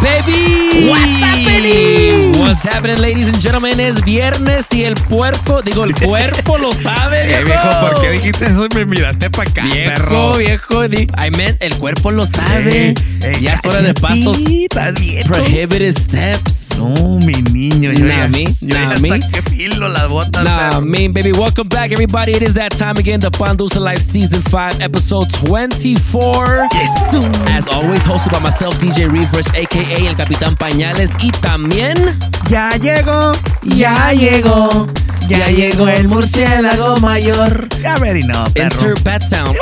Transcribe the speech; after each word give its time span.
Baby. 0.00 0.88
What's 0.88 1.20
happening? 1.22 2.38
What's 2.40 2.62
happening, 2.62 2.98
ladies 3.00 3.28
and 3.28 3.40
gentlemen? 3.40 3.78
Es 3.80 4.02
viernes 4.04 4.66
y 4.72 4.84
el 4.84 4.94
puerco, 4.94 5.62
digo, 5.62 5.84
el 5.84 5.94
cuerpo 6.06 6.58
lo 6.58 6.72
sabe, 6.72 7.20
Eh, 7.24 7.26
viejo. 7.26 7.44
viejo, 7.44 7.80
¿por 7.80 8.00
qué 8.00 8.10
dijiste 8.12 8.46
eso 8.46 8.66
y 8.70 8.74
me 8.74 8.84
miraste 8.86 9.30
para 9.30 9.50
acá, 9.50 9.64
Viejo, 9.64 9.90
perro? 9.90 10.36
viejo, 10.38 10.88
di- 10.88 11.06
I 11.24 11.30
meant, 11.36 11.56
el 11.62 11.74
cuerpo 11.76 12.10
lo 12.10 12.26
sabe. 12.26 12.88
Ey, 12.88 12.94
ey, 13.22 13.40
ya 13.42 13.54
es 13.54 13.64
hora 13.64 13.82
de 13.82 13.94
pasos. 13.94 14.38
viejo. 14.44 15.28
Prohibited 15.28 15.96
steps. 15.98 16.61
No, 16.78 17.18
mi 17.24 17.34
niño, 17.52 17.92
yo 17.92 18.04
Nah, 18.04 18.22
ya, 18.22 18.28
me, 18.28 18.44
yo 18.60 18.74
nah, 18.74 18.94
ya 18.94 18.98
me. 19.00 19.08
saqué 19.08 19.42
filo 19.50 19.88
las 19.88 20.08
botas, 20.08 20.42
Nah, 20.44 20.80
baby. 20.80 21.32
Welcome 21.32 21.68
back, 21.68 21.92
everybody. 21.92 22.32
It 22.32 22.42
is 22.42 22.54
that 22.54 22.72
time 22.76 22.96
again. 22.98 23.20
The 23.20 23.30
Pandusa 23.30 23.80
Life 23.80 24.00
Season 24.02 24.42
5, 24.42 24.80
Episode 24.80 25.28
24. 25.32 26.68
Yes. 26.72 27.14
As 27.48 27.68
always, 27.68 28.02
hosted 28.06 28.32
by 28.32 28.40
myself, 28.40 28.76
DJ 28.78 29.08
Refresh, 29.12 29.48
aka 29.54 30.06
El 30.08 30.14
Capitán 30.16 30.54
Pañales. 30.56 31.10
Y 31.22 31.30
también. 31.40 32.18
Ya 32.48 32.70
llegó, 32.76 33.32
Ya 33.62 34.12
llegó, 34.12 34.86
ya 35.38 35.48
llegó 35.50 35.88
el 35.88 36.08
murciélago 36.08 36.96
mayor. 36.98 37.68
Ya 37.82 37.96
very 37.96 38.22
no, 38.22 38.44
perro. 38.54 38.80
Enter 38.90 39.02
Bat 39.02 39.22
Sound. 39.28 39.56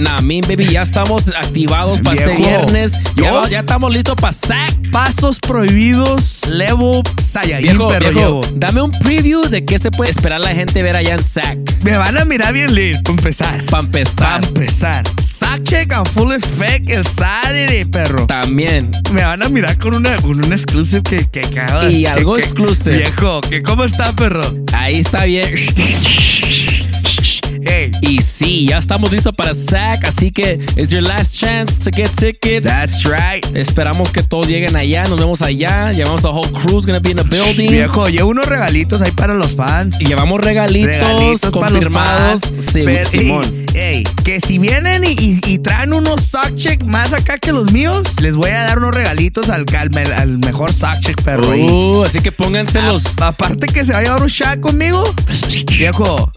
Nah, 0.00 0.20
mean, 0.20 0.40
baby, 0.42 0.66
ya 0.66 0.82
estamos 0.82 1.28
activados 1.28 2.00
para 2.00 2.16
este 2.16 2.36
viernes. 2.36 2.92
Ya, 3.16 3.24
yo- 3.28 3.34
va- 3.34 3.48
ya 3.48 3.60
estamos 3.60 3.92
listos 3.94 4.16
para 4.16 4.32
SAC. 4.32 4.90
Pasos 4.90 5.38
prohibidos, 5.40 6.46
level 6.46 7.02
Saiyajin, 7.20 7.66
Viejo, 7.66 7.88
perro 7.88 8.10
viejo, 8.12 8.18
llevo. 8.20 8.40
dame 8.56 8.82
un 8.82 8.90
preview 8.92 9.42
de 9.42 9.64
qué 9.64 9.78
se 9.78 9.90
puede 9.90 10.10
esperar 10.10 10.40
la 10.40 10.54
gente 10.54 10.82
ver 10.82 10.96
allá 10.96 11.14
en 11.14 11.22
SAC. 11.22 11.58
Me 11.82 11.96
van 11.96 12.16
a 12.18 12.24
mirar 12.24 12.52
bien 12.52 12.74
lit, 12.74 13.02
para 13.02 13.16
empezar. 13.16 13.64
Para 13.66 13.82
empezar. 13.82 14.14
Para 14.40 14.46
empezar. 14.46 15.04
Sack 15.20 15.62
check 15.64 15.92
a 15.92 16.04
full 16.04 16.32
effect 16.32 16.88
el 16.90 17.04
Saturday, 17.06 17.84
perro. 17.84 18.26
También. 18.26 18.90
Me 19.12 19.24
van 19.24 19.42
a 19.42 19.48
mirar 19.48 19.76
con 19.78 19.94
una 19.96 20.16
con 20.16 20.44
un 20.44 20.52
exclusive 20.52 21.02
que, 21.02 21.26
que 21.28 21.40
acaba 21.40 21.86
de- 21.86 21.92
Y 21.92 22.02
que- 22.02 22.08
algo 22.08 22.34
que- 22.34 22.42
exclusive. 22.42 22.96
Viejo, 22.96 23.40
que 23.42 23.62
cómo 23.62 23.84
está, 23.84 24.12
perro. 24.14 24.42
Ahí 24.72 24.93
está 24.98 25.24
bien. 25.24 25.54
Hey, 27.66 27.90
Y 28.02 28.20
sí, 28.22 28.66
ya 28.68 28.78
estamos 28.78 29.10
listos 29.12 29.32
para 29.34 29.54
SAC, 29.54 30.04
así 30.06 30.30
que 30.30 30.58
it's 30.76 30.90
your 30.90 31.02
last 31.02 31.34
chance 31.34 31.78
to 31.82 31.90
get 31.94 32.10
tickets. 32.16 32.66
that's 32.66 33.04
right. 33.04 33.44
Esperamos 33.56 34.10
que 34.10 34.22
todos 34.22 34.46
lleguen 34.48 34.76
allá, 34.76 35.04
nos 35.04 35.18
vemos 35.20 35.42
allá. 35.42 35.90
Llevamos 35.92 36.22
the 36.22 36.28
whole 36.28 36.50
crew's 36.52 36.84
gonna 36.86 37.00
be 37.00 37.10
in 37.10 37.16
the 37.16 37.22
building. 37.24 37.70
Viejo, 37.70 38.08
llevo 38.08 38.30
unos 38.30 38.46
regalitos 38.46 39.00
ahí 39.02 39.10
para 39.12 39.34
los 39.34 39.54
fans. 39.54 40.00
Y 40.00 40.06
llevamos 40.06 40.40
regalitos, 40.40 40.96
regalitos 40.96 41.50
confirmados. 41.50 42.40
Sí, 42.60 42.84
Simón. 43.10 43.64
ey, 43.74 44.04
que 44.24 44.40
si 44.40 44.58
vienen 44.58 45.04
y, 45.04 45.12
y- 45.12 45.40
y 45.46 45.58
traen 45.58 45.92
unos 45.94 46.22
sock 46.24 46.54
check 46.56 46.84
más 46.84 47.12
acá 47.12 47.38
que 47.38 47.52
los 47.52 47.72
míos, 47.72 48.02
les 48.20 48.34
voy 48.36 48.50
a 48.50 48.60
dar 48.64 48.78
unos 48.78 48.94
regalitos 48.94 49.48
al, 49.48 49.64
al, 49.76 50.12
al 50.12 50.38
mejor 50.38 50.72
sock 50.72 50.98
check, 51.00 51.20
perro. 51.22 51.48
Uh, 51.56 52.04
así 52.04 52.20
que 52.20 52.32
pónganse 52.32 52.80
los. 52.82 53.06
A- 53.20 53.28
aparte 53.28 53.66
que 53.66 53.84
se 53.84 53.92
va 53.92 53.98
a 53.98 54.02
llevar 54.02 54.22
un 54.22 54.28
shot 54.28 54.60
conmigo, 54.60 55.12
viejo, 55.78 56.32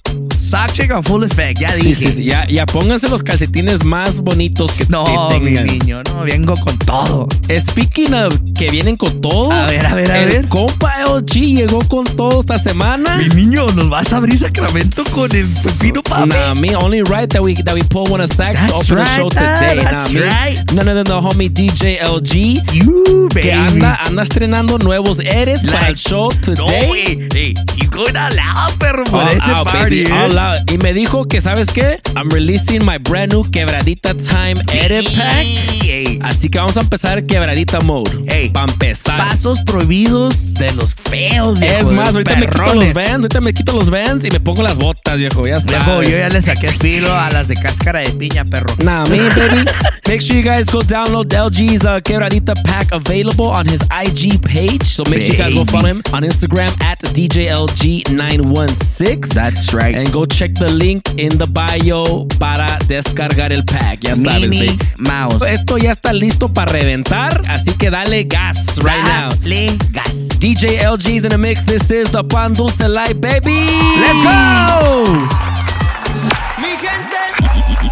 sock 0.50 0.72
check 0.74 0.92
a 0.92 1.02
full 1.04 1.24
effect, 1.24 1.60
ya 1.60 1.72
Sí, 1.72 1.90
dije. 1.90 1.96
sí, 1.96 2.12
sí, 2.12 2.24
ya, 2.26 2.46
ya 2.48 2.66
pónganse 2.66 3.08
los 3.10 3.24
calcetines 3.24 3.84
más 3.84 4.22
bonitos 4.22 4.72
que 4.74 4.86
No, 4.90 5.04
que 5.30 5.40
mi 5.40 5.56
tengan. 5.56 5.66
niño, 5.68 6.04
no, 6.04 6.22
vengo 6.24 6.56
con 6.56 6.78
todo. 6.80 7.28
Speaking 7.56 8.14
of 8.14 8.34
que 8.58 8.70
vienen 8.70 8.96
con 8.98 9.22
todo. 9.22 9.52
A 9.52 9.66
ver, 9.66 9.86
a 9.86 9.94
ver, 9.96 10.12
a 10.12 10.20
el 10.24 10.30
ver. 10.30 10.48
compa 10.48 10.94
LG 11.04 11.56
llegó 11.56 11.80
con 11.88 12.06
todo 12.06 12.40
esta 12.42 12.58
semana. 12.58 13.18
Mi 13.18 13.28
niño, 13.36 13.68
¿nos 13.76 13.90
vas 13.90 14.12
a 14.14 14.18
abrir 14.18 14.38
Sacramento 14.38 15.04
con 15.14 15.30
el 15.36 15.46
pepino, 15.64 16.02
papi? 16.04 16.30
Nah, 16.30 16.56
me 16.56 16.76
only 16.76 17.02
right 17.04 17.30
that 17.32 17.42
we 17.42 17.54
that 17.64 17.74
we 17.76 17.82
pull 17.84 18.10
one 18.12 18.24
of 18.24 18.32
Sacks 18.34 18.60
to 18.68 18.74
open 18.74 18.88
the 18.88 18.96
right, 18.96 19.08
show 19.16 19.28
ah, 19.36 19.60
today. 19.60 19.82
that's 19.84 20.12
nah, 20.12 20.22
right. 20.22 20.72
None 20.74 20.88
other 20.90 21.04
than 21.04 21.06
the 21.06 21.22
homie 21.22 21.50
DJ 21.50 22.00
LG. 22.02 22.62
You, 22.74 23.28
baby. 23.34 23.48
Que 23.50 23.54
anda, 23.54 24.00
anda 24.06 24.22
estrenando 24.24 24.78
nuevos 24.80 25.20
eres 25.20 25.62
para 25.66 25.88
el 25.88 25.94
Like- 25.94 25.98
show 25.98 26.30
No, 26.32 26.42
today. 26.66 26.90
wey, 26.92 27.28
hey, 27.34 27.54
he's 27.78 27.90
going 27.90 28.16
all 28.16 28.38
out, 28.40 28.78
perro, 28.80 29.04
por 29.06 29.22
All 29.24 29.28
este 29.30 29.42
out, 29.44 29.68
party, 29.68 30.04
baby, 30.04 30.12
eh. 30.12 30.24
all 30.24 30.37
out. 30.38 30.60
Y 30.72 30.78
me 30.78 30.94
dijo 30.94 31.26
que, 31.26 31.42
¿sabes 31.42 31.68
qué? 31.68 32.00
I'm 32.16 32.30
releasing 32.30 32.86
my 32.86 32.98
brand 32.98 33.32
new 33.34 33.44
Quebradita 33.50 34.14
Time 34.16 34.56
Edit 34.74 35.10
Pack. 35.16 35.46
Ey, 35.90 36.20
Así 36.22 36.50
que 36.50 36.60
vamos 36.60 36.76
a 36.78 36.82
empezar 36.82 37.24
Quebradita 37.24 37.80
Mode. 37.80 38.50
Para 38.54 38.72
empezar. 38.72 39.18
Pasos 39.18 39.60
prohibidos 39.62 40.54
de 40.56 40.72
los 40.74 40.94
feos, 40.96 41.60
viejo. 41.60 41.78
es 41.78 41.88
más, 41.90 42.10
ahorita 42.10 42.36
me 42.36 42.48
quito 42.48 42.58
perrones. 42.64 42.86
los 42.86 42.94
vans, 42.94 43.10
ahorita 43.14 43.42
me 43.42 43.54
quito 43.54 43.74
los 43.74 43.90
vans 43.90 44.26
y 44.26 44.30
me 44.32 44.40
pongo 44.40 44.62
las 44.64 44.78
botas, 44.78 45.18
viejo. 45.18 45.48
Ya 45.48 45.56
Viejo, 45.60 45.84
sabes. 45.86 46.10
yo 46.10 46.18
ya 46.18 46.30
le 46.30 46.42
saqué 46.42 46.72
filo 46.74 47.14
a 47.14 47.30
las 47.32 47.48
de 47.48 47.56
cáscara 47.56 48.00
de 48.02 48.10
piña, 48.12 48.44
perro. 48.46 48.76
Nah, 48.84 49.06
me, 49.06 49.18
baby. 49.36 49.66
Make 50.08 50.22
sure 50.22 50.36
you 50.38 50.44
guys 50.44 50.66
go 50.68 50.82
download 50.82 51.34
LG's 51.34 51.86
uh, 51.86 52.00
Quebradita 52.02 52.54
pack 52.64 52.92
available 52.92 53.48
on 53.48 53.66
his 53.68 53.82
IG 53.92 54.42
page. 54.44 54.84
So 54.84 55.04
make 55.10 55.22
sure 55.22 55.36
you 55.36 55.38
guys 55.38 55.54
go 55.54 55.64
Baby. 55.66 55.72
follow 55.72 55.88
him 55.88 56.02
on 56.14 56.24
Instagram 56.24 56.72
at 56.82 57.00
DJLG916. 57.02 59.34
That's 59.34 59.74
right. 59.74 59.96
And 59.96 60.12
go 60.12 60.26
check 60.28 60.54
the 60.54 60.70
link 60.70 61.08
in 61.18 61.38
the 61.38 61.48
bio 61.48 62.26
para 62.40 62.78
descargar 62.88 63.52
el 63.52 63.64
pack. 63.64 64.02
Ya 64.02 64.16
sabes, 64.16 64.50
Mini. 64.50 64.78
Mouse. 64.98 65.46
Esto 65.48 65.78
ya 65.78 65.92
está 65.92 66.14
listo 66.14 66.48
para 66.48 66.72
reventar, 66.72 67.42
así 67.48 67.74
que 67.78 67.90
dale 67.90 68.24
gas 68.24 68.78
right 68.78 69.04
now. 69.04 69.30
Dale 69.42 69.78
gas. 69.92 70.28
DJ 70.40 70.80
LG's 70.82 71.24
in 71.26 71.30
the 71.30 71.38
mix. 71.38 71.64
This 71.64 71.90
is 71.92 72.12
the 72.12 72.24
Pan 72.24 72.54
Dulce 72.54 72.88
Light, 72.88 73.20
baby. 73.20 73.68
Let's 74.00 74.22
go! 74.24 75.28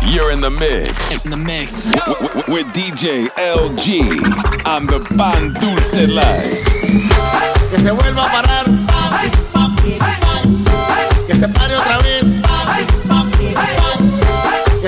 You're 0.08 0.32
in 0.32 0.40
the 0.40 0.50
mix. 0.50 1.26
In 1.26 1.32
the 1.32 1.38
mix. 1.38 1.88
with 2.48 2.68
DJ 2.74 3.28
LG 3.36 4.66
on 4.66 4.86
the 4.86 5.00
Pan 5.18 5.54
Dulce 5.60 6.08
Live. 6.08 7.26
que 7.70 7.78
se 7.80 7.92
vuelva 7.92 8.26
a 8.26 8.32
parar, 8.32 8.66
que 11.28 11.34
se 11.34 11.48
pare 11.50 11.76
otra 11.76 11.98
vez, 12.00 12.05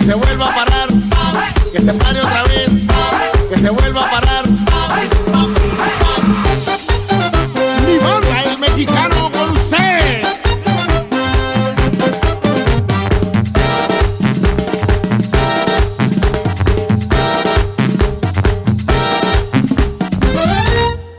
se 0.07 0.15
vuelva 0.15 0.45
a 0.45 0.55
parar, 0.55 0.87
que 1.69 1.81
se 1.81 1.93
pare 1.95 2.21
otra 2.21 2.43
vez, 2.43 2.85
que 3.49 3.57
se 3.57 3.69
vuelva 3.69 4.05
a 4.05 4.09
parar. 4.09 4.47
Mi 7.85 7.97
banda, 7.97 8.43
el 8.43 8.57
mexicano 8.57 9.29
con 9.29 9.51
usted. 9.51 10.21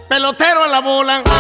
Pelotero 0.08 0.64
en 0.64 0.72
la 0.72 0.80
bola. 0.80 1.37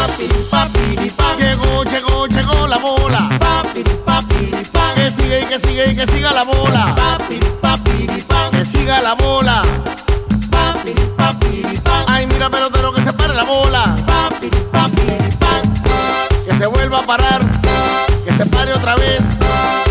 Que 18.22 18.32
se 18.32 18.44
pare 18.44 18.74
otra 18.74 18.94
vez. 18.96 19.22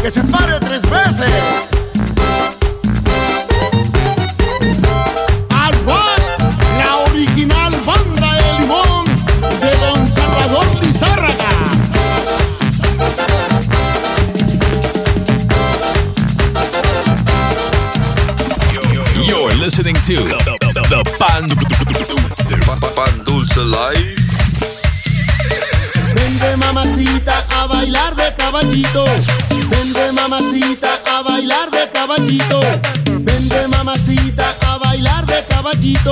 Que 0.04 0.12
se 0.12 0.22
pare 0.26 0.60
tres 0.60 0.82
veces. 0.88 1.77
grito. 28.78 29.06
Vente 29.70 30.12
mamacita 30.14 31.02
a 31.06 31.24
bailar 31.24 31.70
de 31.72 31.88
caballito. 31.88 32.60
Vente 33.20 33.68
mamacita 33.68 34.56
a 34.68 34.78
bailar 34.78 35.26
de 35.26 35.42
caballito. 35.44 36.07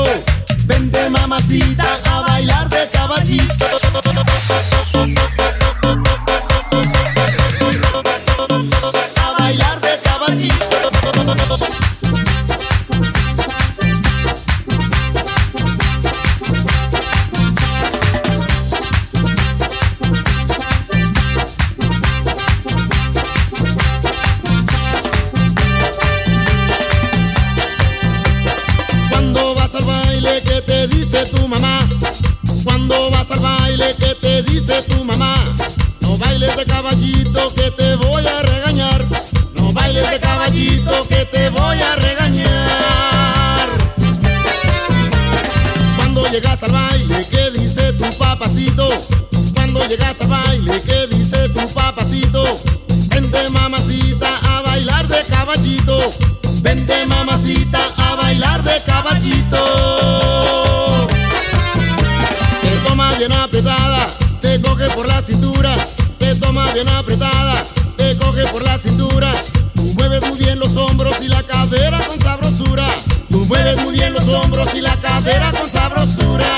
hombros 71.06 71.24
y 71.24 71.28
la 71.28 71.44
cadera 71.44 72.00
con 72.00 72.20
sabrosura. 72.20 72.88
Tú 73.30 73.46
mueves 73.46 73.82
muy 73.84 73.94
bien 73.94 74.14
los 74.14 74.28
hombros 74.28 74.74
y 74.74 74.82
la 74.82 74.96
cadera 75.02 75.52
con 75.52 75.70
sabrosura. 75.70 76.50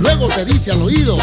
Luego 0.00 0.28
te 0.28 0.44
dice 0.44 0.72
al 0.72 0.82
oído, 0.82 1.16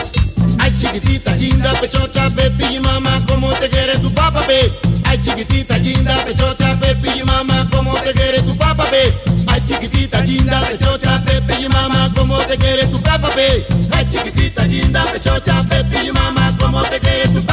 ay 0.59 0.73
chiquitita, 0.79 1.35
linda, 1.35 1.73
pechocha, 1.79 2.29
pepi 2.29 2.75
y 2.75 2.79
mamá, 2.79 3.21
¿cómo 3.27 3.51
te 3.53 3.69
quiere 3.69 3.97
tu 3.99 4.11
papá, 4.13 4.41
pe? 4.47 4.71
Ay 5.05 5.19
chiquitita, 5.21 5.77
linda, 5.77 6.15
pechocha, 6.25 6.79
pepi 6.79 7.09
y 7.19 7.23
mamá, 7.23 7.67
¿cómo 7.71 7.93
te 7.95 8.13
quiere 8.13 8.41
tu 8.41 8.55
papá, 8.55 8.85
pe? 8.85 9.13
Ay 9.47 9.61
chiquitita, 9.65 10.21
linda, 10.21 10.61
pechocha, 10.61 11.23
pepi 11.25 11.65
y 11.65 11.69
mamá, 11.69 12.11
¿cómo 12.15 12.37
te 12.39 12.57
quiere 12.57 12.87
tu 12.87 13.01
papá, 13.01 13.27
pe? 13.35 13.65
Ay 13.91 14.07
chiquitita, 14.09 14.63
linda, 14.65 15.03
pechocha, 15.11 15.61
pepi 15.67 16.07
y 16.07 16.11
mamá, 16.11 16.55
¿cómo 16.59 16.81
te 16.83 16.99
quiere 16.99 17.27
tu 17.29 17.41
papá? 17.45 17.50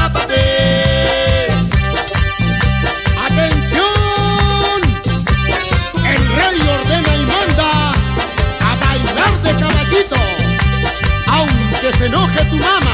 enoje 12.08 12.44
tu 12.50 12.56
mamá. 12.56 12.87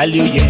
salió 0.00 0.24
bien. 0.24 0.49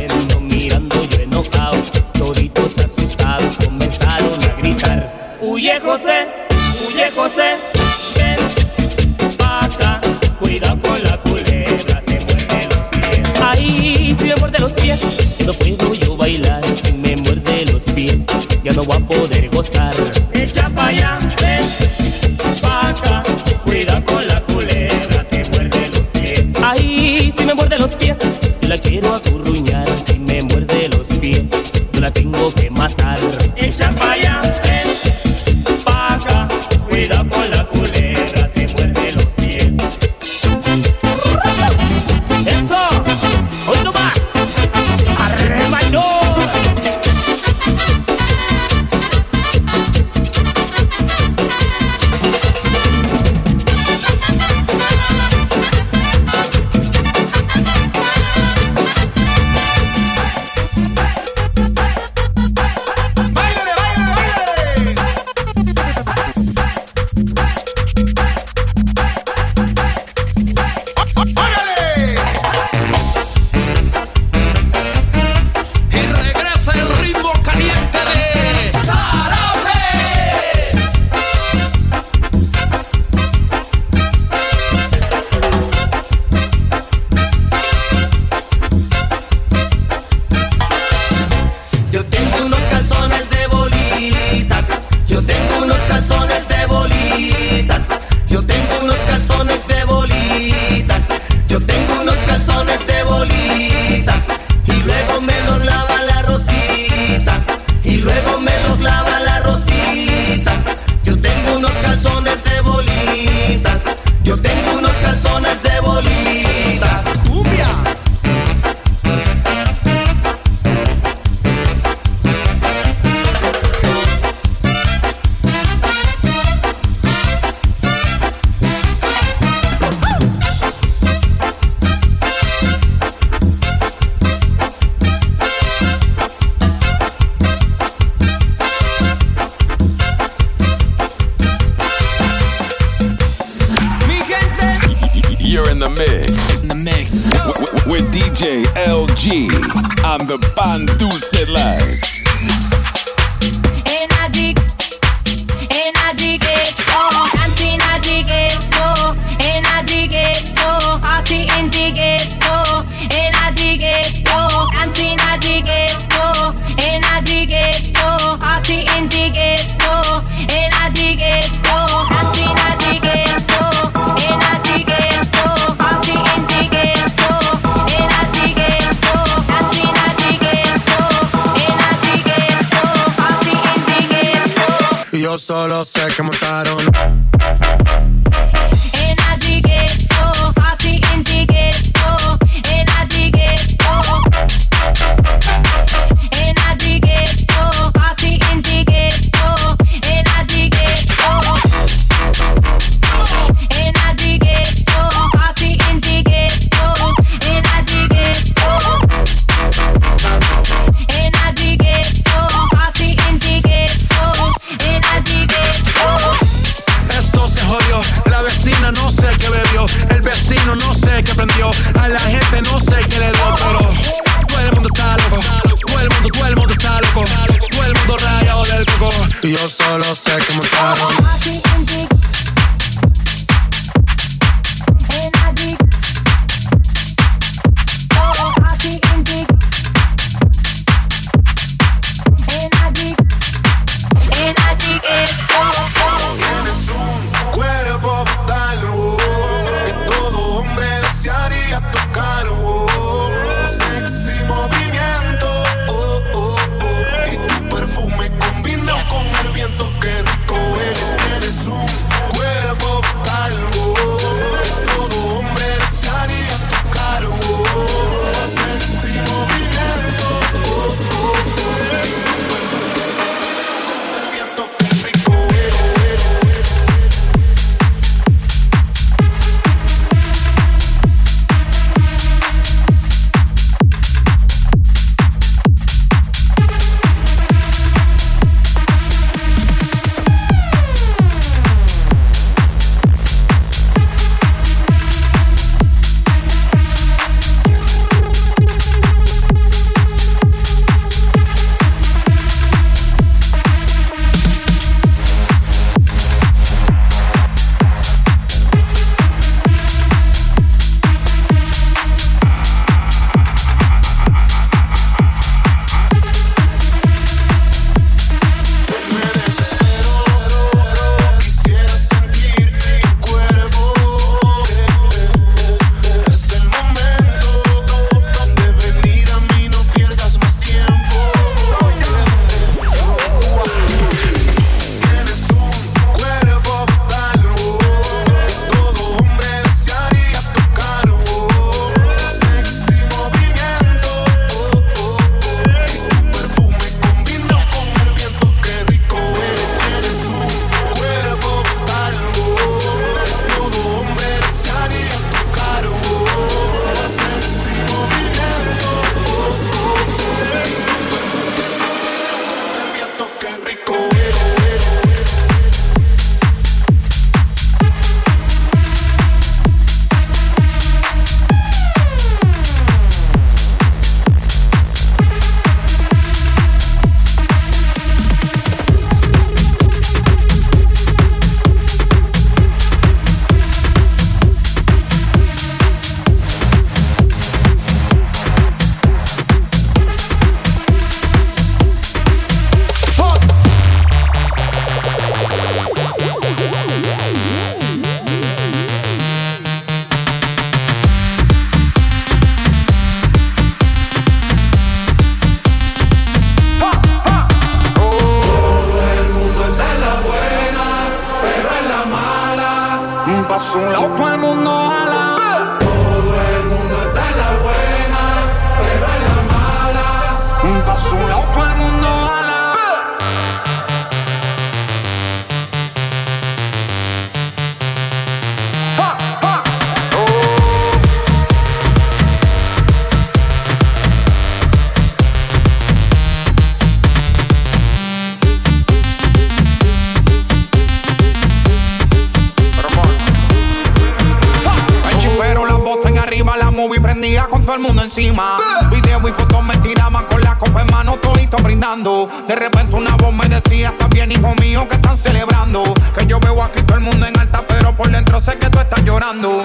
Brindando. 451.71 452.29
De 452.49 452.57
repente 452.57 452.97
una 452.97 453.15
voz 453.17 453.33
me 453.33 453.47
decía, 453.47 453.91
está 453.91 454.09
bien, 454.09 454.33
hijo 454.33 454.53
mío, 454.61 454.89
que 454.89 454.97
están 454.97 455.17
celebrando. 455.17 455.85
Que 456.19 456.27
yo 456.27 456.41
veo 456.41 456.61
aquí 456.65 456.83
todo 456.83 456.99
el 456.99 457.05
mundo 457.05 457.25
en 457.27 457.39
alta, 457.39 457.63
pero 457.69 457.95
por 457.95 458.11
dentro 458.11 458.41
sé 458.41 458.59
que 458.59 458.69
tú 458.69 458.81
estás 458.81 459.05
llorando. 459.05 459.63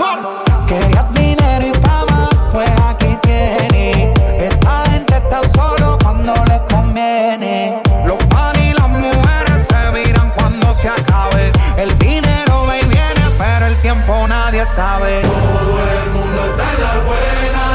Querías 0.68 1.12
dinero 1.16 1.66
y 1.66 1.74
fama, 1.74 2.30
pues 2.52 2.70
aquí 2.88 3.18
tienes. 3.24 4.10
Esta 4.38 4.84
gente 4.92 5.16
está 5.16 5.50
solo 5.50 5.98
cuando 6.04 6.34
les 6.48 6.62
conviene. 6.74 7.82
Los 8.06 8.24
pan 8.26 8.56
y 8.62 8.74
las 8.74 8.88
mujeres 8.88 9.68
se 9.68 9.92
viran 9.92 10.32
cuando 10.38 10.76
se 10.76 10.90
acabe. 10.90 11.52
El 11.76 11.98
dinero 11.98 12.66
va 12.68 12.78
y 12.78 12.86
viene, 12.86 13.24
pero 13.40 13.66
el 13.66 13.76
tiempo 13.78 14.28
nadie 14.28 14.64
sabe. 14.68 15.22
Todo 15.22 15.80
el 15.92 16.10
mundo 16.12 16.42
está 16.52 16.72
en 16.72 16.82
la 16.84 16.94
buena, 17.08 17.66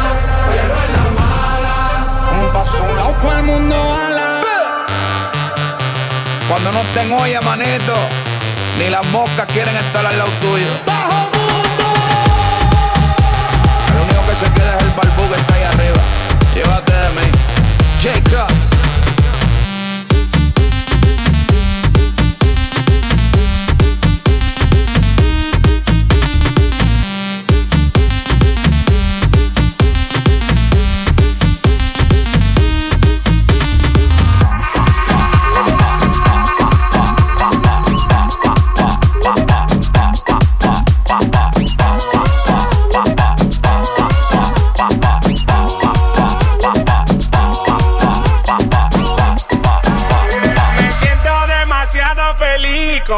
pero 0.47 0.75
en 0.85 0.93
la 0.97 1.07
mala. 1.21 2.45
Un 2.45 2.53
paso 2.53 2.87
lado, 2.95 3.15
todo 3.21 3.33
el 3.33 3.43
mundo 3.43 3.90
Estén 6.93 7.13
hoy, 7.13 7.31
manito, 7.45 7.95
ni 8.77 8.91
las 8.91 9.07
moscas 9.13 9.47
quieren 9.53 9.77
estar 9.77 10.05
al 10.05 10.19
lado 10.19 10.29
tuyo. 10.41 10.67
¡Bajo 10.85 11.31
mundo! 11.31 11.85
El 13.95 14.01
único 14.03 14.27
que 14.27 14.35
se 14.35 14.53
queda 14.53 14.77
es 14.77 14.83
el 14.83 14.91
barbú 14.91 15.31
que 15.33 15.41
está 15.41 15.55
ahí 15.55 15.63
arriba. 15.63 16.03
Llévate 16.53 16.93
de 16.93 17.11
mí. 17.11 17.31
J. 18.03 18.21
Cross. 18.29 18.60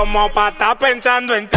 Como 0.03 0.29
para 0.33 0.49
estar 0.49 0.77
pensando 0.79 1.33
en 1.37 1.49
ti. 1.49 1.57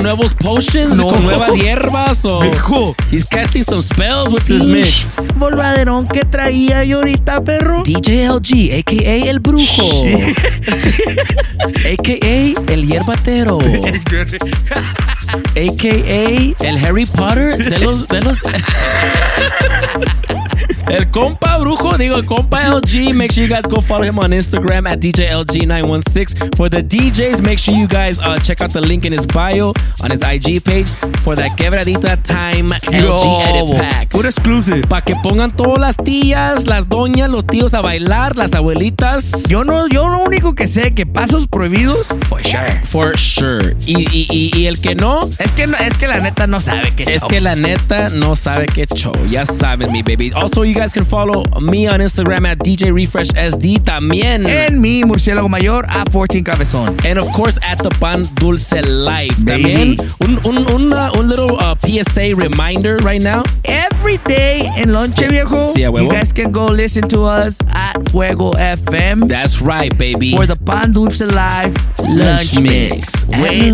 Nuevos 0.00 0.34
potions 0.34 0.96
No. 0.96 1.08
con 1.08 1.24
nuevas 1.24 1.52
hierbas 1.54 2.24
o 2.24 2.40
Viejo. 2.40 2.94
he's 3.10 3.24
casting 3.24 3.62
some 3.64 3.82
spells 3.82 4.32
with 4.32 4.42
this 4.44 4.64
mix. 4.64 5.28
Volvaderón 5.36 6.06
que 6.06 6.24
traía 6.24 6.84
yo 6.84 6.98
ahorita, 6.98 7.42
perro. 7.42 7.82
DJ 7.84 8.28
LG, 8.28 8.72
a.k.a. 8.78 9.30
El 9.30 9.40
Brujo. 9.40 10.04
a.k.a. 11.84 12.72
El 12.72 12.86
Hierbatero. 12.86 13.58
a.k.a. 15.56 16.54
El 16.64 16.84
Harry 16.84 17.06
Potter 17.06 17.56
de 17.58 17.78
los... 17.78 18.06
De 18.08 18.20
los 18.22 18.38
El 20.92 21.10
compa 21.10 21.58
brujo, 21.58 21.96
digo, 21.96 22.22
compa 22.26 22.64
LG. 22.64 23.14
Make 23.14 23.32
sure 23.32 23.44
you 23.44 23.48
guys 23.48 23.64
go 23.64 23.80
follow 23.80 24.04
him 24.04 24.18
on 24.18 24.30
Instagram 24.30 24.86
at 24.86 25.00
DJLG916. 25.00 26.54
For 26.54 26.68
the 26.68 26.82
DJs, 26.82 27.42
make 27.42 27.58
sure 27.58 27.74
you 27.74 27.88
guys 27.88 28.18
uh, 28.18 28.36
check 28.36 28.60
out 28.60 28.74
the 28.74 28.82
link 28.82 29.06
in 29.06 29.12
his 29.12 29.24
bio 29.24 29.72
on 30.02 30.10
his 30.10 30.22
IG 30.22 30.62
page 30.62 30.88
for 31.22 31.36
that 31.36 31.54
Quebradita 31.56 32.16
Time 32.22 32.74
LG 32.90 33.42
Edit 33.48 33.78
Pack. 33.78 34.08
Puro 34.10 34.28
exclusive. 34.28 34.82
Para 34.88 35.02
que 35.02 35.14
pongan 35.16 35.54
todas 35.56 35.78
las 35.78 35.96
tías, 35.96 36.66
las 36.66 36.88
doñas, 36.88 37.30
los 37.30 37.46
tíos 37.46 37.74
a 37.74 37.80
bailar, 37.80 38.36
las 38.36 38.52
abuelitas. 38.54 39.44
Yo 39.48 39.64
no, 39.64 39.88
yo 39.88 40.08
lo 40.08 40.18
único 40.20 40.54
que 40.54 40.66
sé 40.68 40.92
que 40.92 41.06
pasos 41.06 41.46
prohibidos, 41.46 42.06
for 42.28 42.42
sure. 42.44 42.80
For 42.84 43.16
sure. 43.18 43.76
Y, 43.86 44.00
y, 44.10 44.26
y, 44.30 44.50
y 44.58 44.66
el 44.66 44.80
que 44.80 44.94
no, 44.94 45.28
Es 45.38 45.52
que, 45.52 45.66
no- 45.66 45.76
es 45.78 45.94
que 45.94 46.08
la 46.08 46.18
neta 46.20 46.46
no 46.46 46.60
sabe 46.60 46.92
qué 46.96 47.04
es 47.04 47.20
show. 47.20 47.28
que 47.28 47.40
la 47.40 47.56
neta 47.56 48.08
no 48.10 48.36
sabe 48.36 48.66
qué 48.66 48.86
show. 48.94 49.12
Ya 49.30 49.46
saben, 49.46 49.92
mi 49.92 50.02
baby. 50.02 50.32
Also, 50.34 50.64
you 50.64 50.74
guys 50.74 50.92
can 50.92 51.06
follow 51.06 51.42
me 51.60 51.88
on 51.88 52.00
Instagram 52.00 52.46
at 52.46 52.58
DJ 52.58 52.92
Refresh 52.92 53.28
SD 53.34 53.80
también. 53.84 54.46
En 54.46 54.80
mi 54.80 55.04
murciélago 55.04 55.48
mayor 55.48 55.86
a 55.88 56.04
14 56.04 56.42
cabezón. 56.42 56.96
And 57.04 57.18
of 57.18 57.28
course, 57.32 57.58
at 57.62 57.78
the 57.82 57.88
Pan 58.00 58.28
Dulce 58.34 58.82
Live. 58.82 59.34
Baby. 59.38 59.96
También 59.96 59.96
un, 60.20 60.40
un, 60.44 60.72
un, 60.72 60.92
uh, 60.92 61.11
un 61.16 61.28
little 61.28 61.56
uh, 61.60 61.74
PSA 61.84 62.34
reminder 62.36 62.96
right 62.98 63.20
now. 63.20 63.42
Every 63.64 64.18
day 64.18 64.60
in 64.76 64.88
Lonche. 64.90 65.28
Viejo, 65.28 65.72
Sí, 65.74 65.80
you 66.02 66.08
guys 66.10 66.32
can 66.32 66.50
go 66.52 66.66
listen 66.66 67.08
to 67.08 67.22
us 67.22 67.58
at 67.70 67.94
Fuego 68.10 68.50
FM 68.52 69.28
That's 69.28 69.60
right, 69.62 69.96
baby. 69.96 70.36
for 70.36 70.46
the 70.46 70.56
Pan 70.56 70.92
Dulce 70.92 71.20
Live 71.20 71.74
Lunch 71.98 72.60
Mix. 72.60 73.26
Wait, 73.28 73.72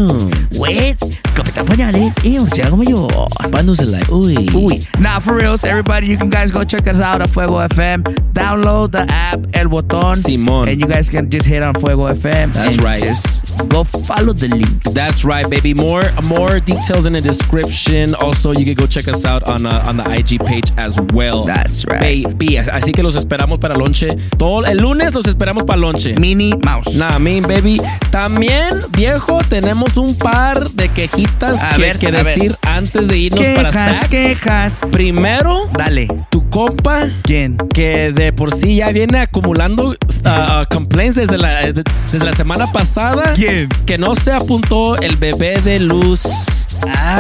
wait, 0.53 0.97
Capitán 1.35 1.67
Pañales 1.67 2.15
y 2.25 2.39
murciélago 2.39 2.77
mayor. 2.77 3.29
Pan 3.51 3.67
Dulce 3.67 3.83
Live. 3.85 4.09
Uy. 4.11 4.35
Uy. 4.55 5.01
Now, 5.01 5.21
for 5.21 5.35
reals, 5.37 5.65
everybody, 5.65 6.07
you 6.07 6.17
can 6.19 6.31
guys 6.31 6.51
go 6.51 6.65
check 6.65 6.87
us 6.87 7.01
out 7.01 7.21
at 7.23 7.31
Fuego 7.31 7.55
FM. 7.69 8.03
Download 8.33 8.91
the 8.93 9.07
app, 9.11 9.41
El 9.55 9.67
Botón. 9.67 10.17
Simón. 10.17 10.69
And 10.71 10.81
you 10.81 10.87
guys 10.87 11.09
can 11.09 11.31
just 11.31 11.47
hit 11.47 11.63
on 11.63 11.75
Fuego 11.75 12.13
FM. 12.13 12.53
That's 12.53 12.77
right. 12.79 13.01
Just 13.03 13.43
go 13.69 13.85
follow 13.85 14.33
the 14.33 14.49
link. 14.49 14.83
That's 14.95 15.25
right, 15.25 15.49
baby. 15.49 15.75
More 15.75 16.03
more 16.25 16.61
details 16.61 17.07
in 17.07 17.13
the 17.15 17.21
description. 17.29 18.15
Also, 18.15 18.53
you 18.53 18.65
can 18.65 18.75
go 18.75 18.87
check 18.87 19.07
us 19.09 19.25
out 19.25 19.43
on 19.45 19.67
uh, 19.67 19.85
on 19.87 19.97
the 19.99 20.05
IG 20.19 20.41
page 20.45 20.73
as 20.77 20.99
well. 21.13 21.45
That's 21.45 21.85
right. 21.87 22.01
Baby, 22.01 22.57
así 22.59 22.93
que 22.93 23.03
los 23.03 23.17
esperamos 23.17 23.59
para 23.59 23.75
lonche. 23.75 24.17
Todo 24.39 24.65
el 24.67 24.79
lunes 24.79 25.13
los 25.15 25.27
esperamos 25.27 25.65
para 25.65 25.79
lonche. 25.79 26.15
Minnie 26.19 26.55
Mouse. 26.65 26.95
Nah, 26.97 27.19
mean, 27.19 27.43
baby. 27.43 27.81
También, 28.11 28.81
viejo, 28.97 29.39
tenemos 29.49 29.97
un 29.97 30.15
par 30.15 30.71
de 30.71 30.89
quejitas 30.89 31.59
A 31.63 31.75
que, 31.77 31.83
ver, 31.83 31.99
que 31.99 32.07
a 32.09 32.11
ver. 32.11 32.25
decir 32.25 32.57
antes 32.67 33.09
de 33.09 33.19
irnos 33.19 33.47
para 33.55 33.71
Quejas, 33.71 33.97
SAC. 34.01 34.11
quejas. 34.11 34.81
Primero, 34.91 35.69
Dale. 35.77 36.09
tu 36.31 36.49
compa 36.49 37.07
¿Quién? 37.23 37.57
que 37.75 38.13
de 38.13 38.33
por 38.33 38.55
sí 38.55 38.77
ya 38.77 38.91
viene 38.91 39.19
acumulando 39.21 39.91
uh, 39.91 40.65
complaints 40.71 41.17
desde 41.17 41.37
la, 41.39 41.73
de- 41.73 41.85
desde 42.11 42.25
la 42.25 42.33
semana 42.33 42.67
pasada. 42.73 43.35
¿Quién? 43.35 43.69
Que 43.87 43.99
no 43.99 44.15
se 44.15 44.33
apuntó 44.33 44.97
el 44.97 45.17
bebé 45.17 45.61
de 45.61 45.79
luz. 45.81 46.23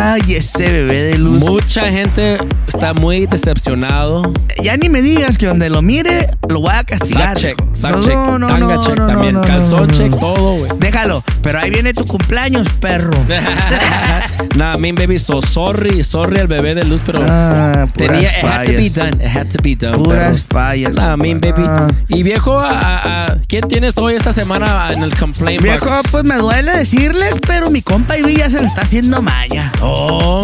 Ay, 0.01 0.35
ese 0.37 0.71
bebé 0.71 1.03
de 1.05 1.19
luz. 1.19 1.39
Mucha 1.41 1.91
gente 1.91 2.39
está 2.67 2.95
muy 2.95 3.27
decepcionado. 3.27 4.33
Ya 4.63 4.77
ni 4.77 4.89
me 4.89 5.03
digas 5.03 5.39
que 5.39 5.47
donde 5.47 5.71
lo 5.71 5.83
mire, 5.83 6.31
lo 6.49 6.61
voy 6.61 6.73
a 6.75 6.85
castigar. 6.85 7.39
Sack 7.39 7.57
check, 7.57 7.65
sack 7.73 7.93
No, 7.97 8.01
check, 8.01 8.15
no, 8.15 8.39
no, 8.39 8.47
tanga 8.49 8.75
no, 8.75 8.81
check 8.83 8.99
no, 8.99 9.07
también, 9.07 9.35
no, 9.35 9.41
no, 9.41 9.47
calzón 9.47 9.81
no, 9.81 9.87
no. 9.87 9.93
check, 9.95 10.19
todo, 10.19 10.53
güey. 10.57 10.71
Déjalo, 10.79 11.23
pero 11.43 11.59
ahí 11.61 11.71
viene 11.71 11.93
tu 11.95 12.05
cumpleaños, 12.07 12.69
perro. 12.81 13.11
nah, 14.57 14.77
mean 14.77 14.95
baby, 14.95 15.19
so 15.19 15.41
sorry, 15.43 16.03
sorry 16.05 16.39
al 16.41 16.47
bebé 16.49 16.75
de 16.75 16.85
luz, 16.85 17.01
pero 17.05 17.25
Ah, 17.29 17.87
tenía, 17.95 18.29
it 18.29 18.45
had 18.45 18.65
to 18.67 18.73
be 18.73 18.89
done, 18.91 19.23
it 19.25 19.29
had 19.29 19.49
to 19.49 19.63
be 19.63 19.75
done. 19.77 19.93
Puras 20.03 20.45
pero- 20.49 20.61
fallas. 20.63 20.93
Nah, 20.95 21.17
mean 21.17 21.41
baby. 21.41 21.63
Ah. 21.67 21.87
Y 22.09 22.23
viejo, 22.23 22.59
a- 22.61 23.25
a- 23.27 23.37
¿quién 23.47 23.63
tienes 23.69 23.97
hoy 23.99 24.15
esta 24.15 24.33
semana 24.33 24.93
en 24.93 25.03
el 25.03 25.15
complaint 25.17 25.63
Viejo, 25.63 25.87
box? 25.87 26.11
pues 26.11 26.25
me 26.25 26.37
duele 26.37 26.77
decirles, 26.77 27.35
pero 27.47 27.71
mi 27.71 27.83
compa 27.83 28.17
Ivy 28.19 28.37
ya 28.37 28.51
se 28.51 28.61
le 28.61 28.67
está 28.67 28.83
haciendo 28.83 29.23
maña. 29.23 29.71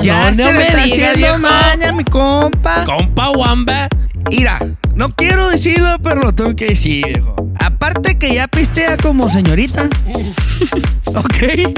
Ya 0.02 0.28
no, 0.30 0.34
se 0.34 0.44
no 0.44 0.52
me 0.52 0.66
está 0.66 0.82
haciendo 0.82 1.38
maña, 1.38 1.92
mi 1.92 2.04
compa. 2.04 2.84
Compa 2.84 3.30
Wamba. 3.30 3.88
Mira, 4.30 4.58
no 4.94 5.10
quiero 5.14 5.48
decirlo, 5.48 5.96
pero 6.02 6.22
lo 6.22 6.32
tengo 6.32 6.54
que 6.56 6.66
decir, 6.66 7.06
viejo. 7.06 7.34
Aparte 7.58 8.18
que 8.18 8.34
ya 8.34 8.48
pistea 8.48 8.96
como 8.96 9.30
señorita. 9.30 9.88
¿Ok? 11.06 11.74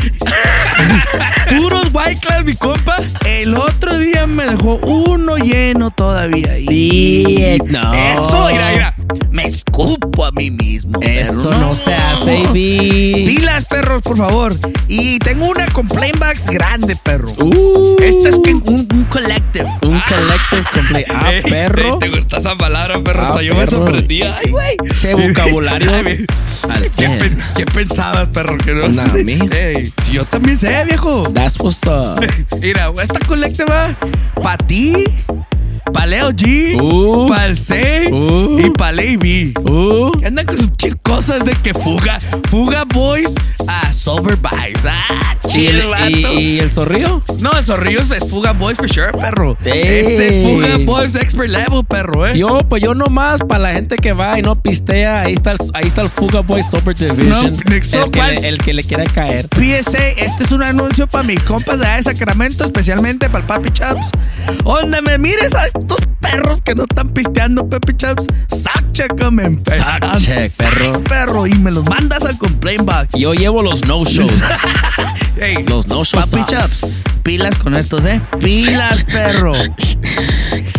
Puros 1.59 1.89
white 1.93 2.21
class, 2.21 2.45
mi 2.45 2.55
compa. 2.55 2.97
El 3.25 3.55
otro 3.55 3.97
día 3.99 4.27
me 4.27 4.47
dejó 4.47 4.77
uno 4.77 5.37
lleno 5.37 5.91
todavía 5.91 6.53
ahí. 6.53 6.67
Sí, 6.69 7.59
no. 7.67 7.95
Eso, 7.95 8.49
mira, 8.51 8.71
mira. 8.71 8.96
Me 9.77 9.93
escupo 9.93 10.25
a 10.25 10.31
mí 10.33 10.51
mismo. 10.51 11.01
Eso 11.03 11.51
perro. 11.51 11.59
no 11.59 11.75
se 11.75 11.95
hace, 11.95 12.25
baby. 12.47 13.25
Pilas, 13.27 13.65
perros, 13.67 14.03
por 14.03 14.17
favor. 14.17 14.57
Y 14.89 15.19
tengo 15.19 15.47
una 15.47 15.67
complaint 15.67 16.19
box 16.19 16.47
grande, 16.47 16.97
perro. 16.97 17.31
Uh, 17.39 17.97
Esta 18.01 18.29
es 18.31 18.35
un, 18.37 18.63
un 18.67 19.05
collective. 19.11 19.67
un 19.83 20.01
collective 20.09 20.65
complaint. 20.73 21.09
Ah, 21.11 21.31
Ey, 21.33 21.43
perro. 21.43 21.99
¿Te 21.99 22.09
gusta 22.09 22.39
esa 22.39 22.57
palabra, 22.57 23.03
perro? 23.03 23.23
Ah, 23.23 23.29
Hasta 23.31 23.43
yo 23.43 23.55
me 23.55 23.65
perro. 23.67 23.79
sorprendía. 23.79 24.39
Ay, 24.45 24.51
güey. 24.51 24.77
Che 24.99 25.15
vocabulario 25.15 25.91
al 25.93 26.83
¿Qué, 26.83 26.89
100. 26.89 27.19
pen- 27.19 27.39
qué 27.57 27.67
pensabas, 27.67 28.29
perro? 28.29 28.57
Que 28.59 28.73
no 28.73 28.89
Nah. 28.89 29.05
Ey, 29.15 29.93
si 30.05 30.13
yo 30.13 30.25
también 30.25 30.57
sé, 30.57 30.85
viejo. 30.87 31.31
That's 31.35 31.59
what's 31.61 31.83
up. 31.87 32.25
Mira, 32.63 32.91
esta 33.03 33.19
colecta 33.27 33.65
va 33.67 33.95
para 34.43 34.57
ti, 34.59 35.05
para 35.93 36.07
Leo 36.07 36.31
G, 36.33 36.77
Uh. 36.81 37.29
para 37.29 37.47
el 37.47 37.57
C 37.57 38.09
Uh. 38.13 38.59
y 38.59 38.71
para 38.71 38.97
B. 38.97 39.55
Uh, 39.69 40.11
Que 40.19 40.27
andan 40.27 40.47
con 40.47 40.59
sus 40.59 40.71
cosas 41.03 41.45
de 41.45 41.53
que 41.53 41.73
fuga, 41.75 42.19
fuga 42.51 42.85
boys 42.85 43.33
a 43.67 43.93
sober 43.93 44.37
vibes. 44.37 44.85
Ah, 44.87 45.37
¿Y, 45.45 45.49
chill, 45.49 45.81
el, 45.81 45.87
vato. 45.89 46.07
y, 46.09 46.39
y 46.39 46.59
el 46.61 46.71
zorrillo? 46.71 47.23
No, 47.39 47.51
el 47.53 47.65
zorrillo 47.65 48.01
es 48.01 48.09
fuga 48.31 48.53
boys 48.53 48.77
for 48.77 48.89
sure, 48.89 49.13
perro. 49.13 49.57
Ey. 49.65 49.81
Este 49.83 50.27
es 50.41 50.47
fuga 50.47 50.79
boys 50.85 51.15
expert 51.17 51.49
level, 51.49 51.85
perro, 51.85 52.27
eh. 52.27 52.37
Yo, 52.39 52.59
pues 52.69 52.83
yo 52.83 52.95
nomás, 52.95 53.41
para 53.41 53.61
la 53.63 53.73
gente 53.73 53.97
que 53.97 54.13
va 54.13 54.39
y 54.39 54.43
no 54.43 54.61
pistea, 54.61 55.23
ahí 55.23 55.35
está 55.35 55.53
el, 55.53 55.59
ahí 55.75 55.87
está 55.87 56.03
el 56.03 56.09
Fuga 56.09 56.41
Boy 56.41 56.63
Super 56.63 56.95
Division. 56.95 57.29
No, 57.29 57.41
el, 57.43 58.11
que 58.11 58.23
le, 58.23 58.49
el 58.49 58.59
que 58.59 58.73
le 58.75 58.85
quiera 58.85 59.05
caer. 59.05 59.49
PSA, 59.55 60.09
este 60.09 60.45
es 60.45 60.53
un 60.53 60.63
anuncio 60.63 61.07
para 61.07 61.25
mis 61.25 61.41
compas 61.43 61.79
de 61.79 62.03
Sacramento, 62.03 62.65
especialmente 62.65 63.29
para 63.29 63.41
el 63.41 63.47
Papi 63.47 63.71
Chaps. 63.71 64.11
Donde 64.65 65.01
me 65.03 65.19
mires 65.19 65.55
a 65.55 65.65
estos 65.79 65.99
perros 66.21 66.63
que 66.63 66.75
no 66.75 66.83
están 66.85 67.09
pisteando, 67.11 67.69
Papi 67.69 67.95
Chaps, 67.97 68.27
sac 68.49 68.93
check 68.93 69.13
em 69.23 69.41
en 69.41 69.65
Sac 69.65 70.05
en 70.05 70.15
check, 70.17 70.51
sac, 70.51 70.75
perro. 70.75 71.05
perro. 71.05 71.47
Y 71.47 71.55
me 71.55 71.71
los 71.71 71.85
mandas 71.85 72.23
al 72.25 72.39
complaint 72.39 72.85
box. 72.85 73.09
Yo 73.19 73.35
llevo 73.35 73.63
los 73.63 73.85
no-shows. 73.87 74.33
Ey, 75.41 75.65
los 75.69 75.87
no-shows. 75.87 76.27
Papi 76.31 76.45
Chaps, 76.47 77.03
pilas 77.23 77.55
con 77.57 77.75
estos, 77.75 78.05
eh. 78.07 78.21
Pilas, 78.41 79.05
perro. 79.05 79.53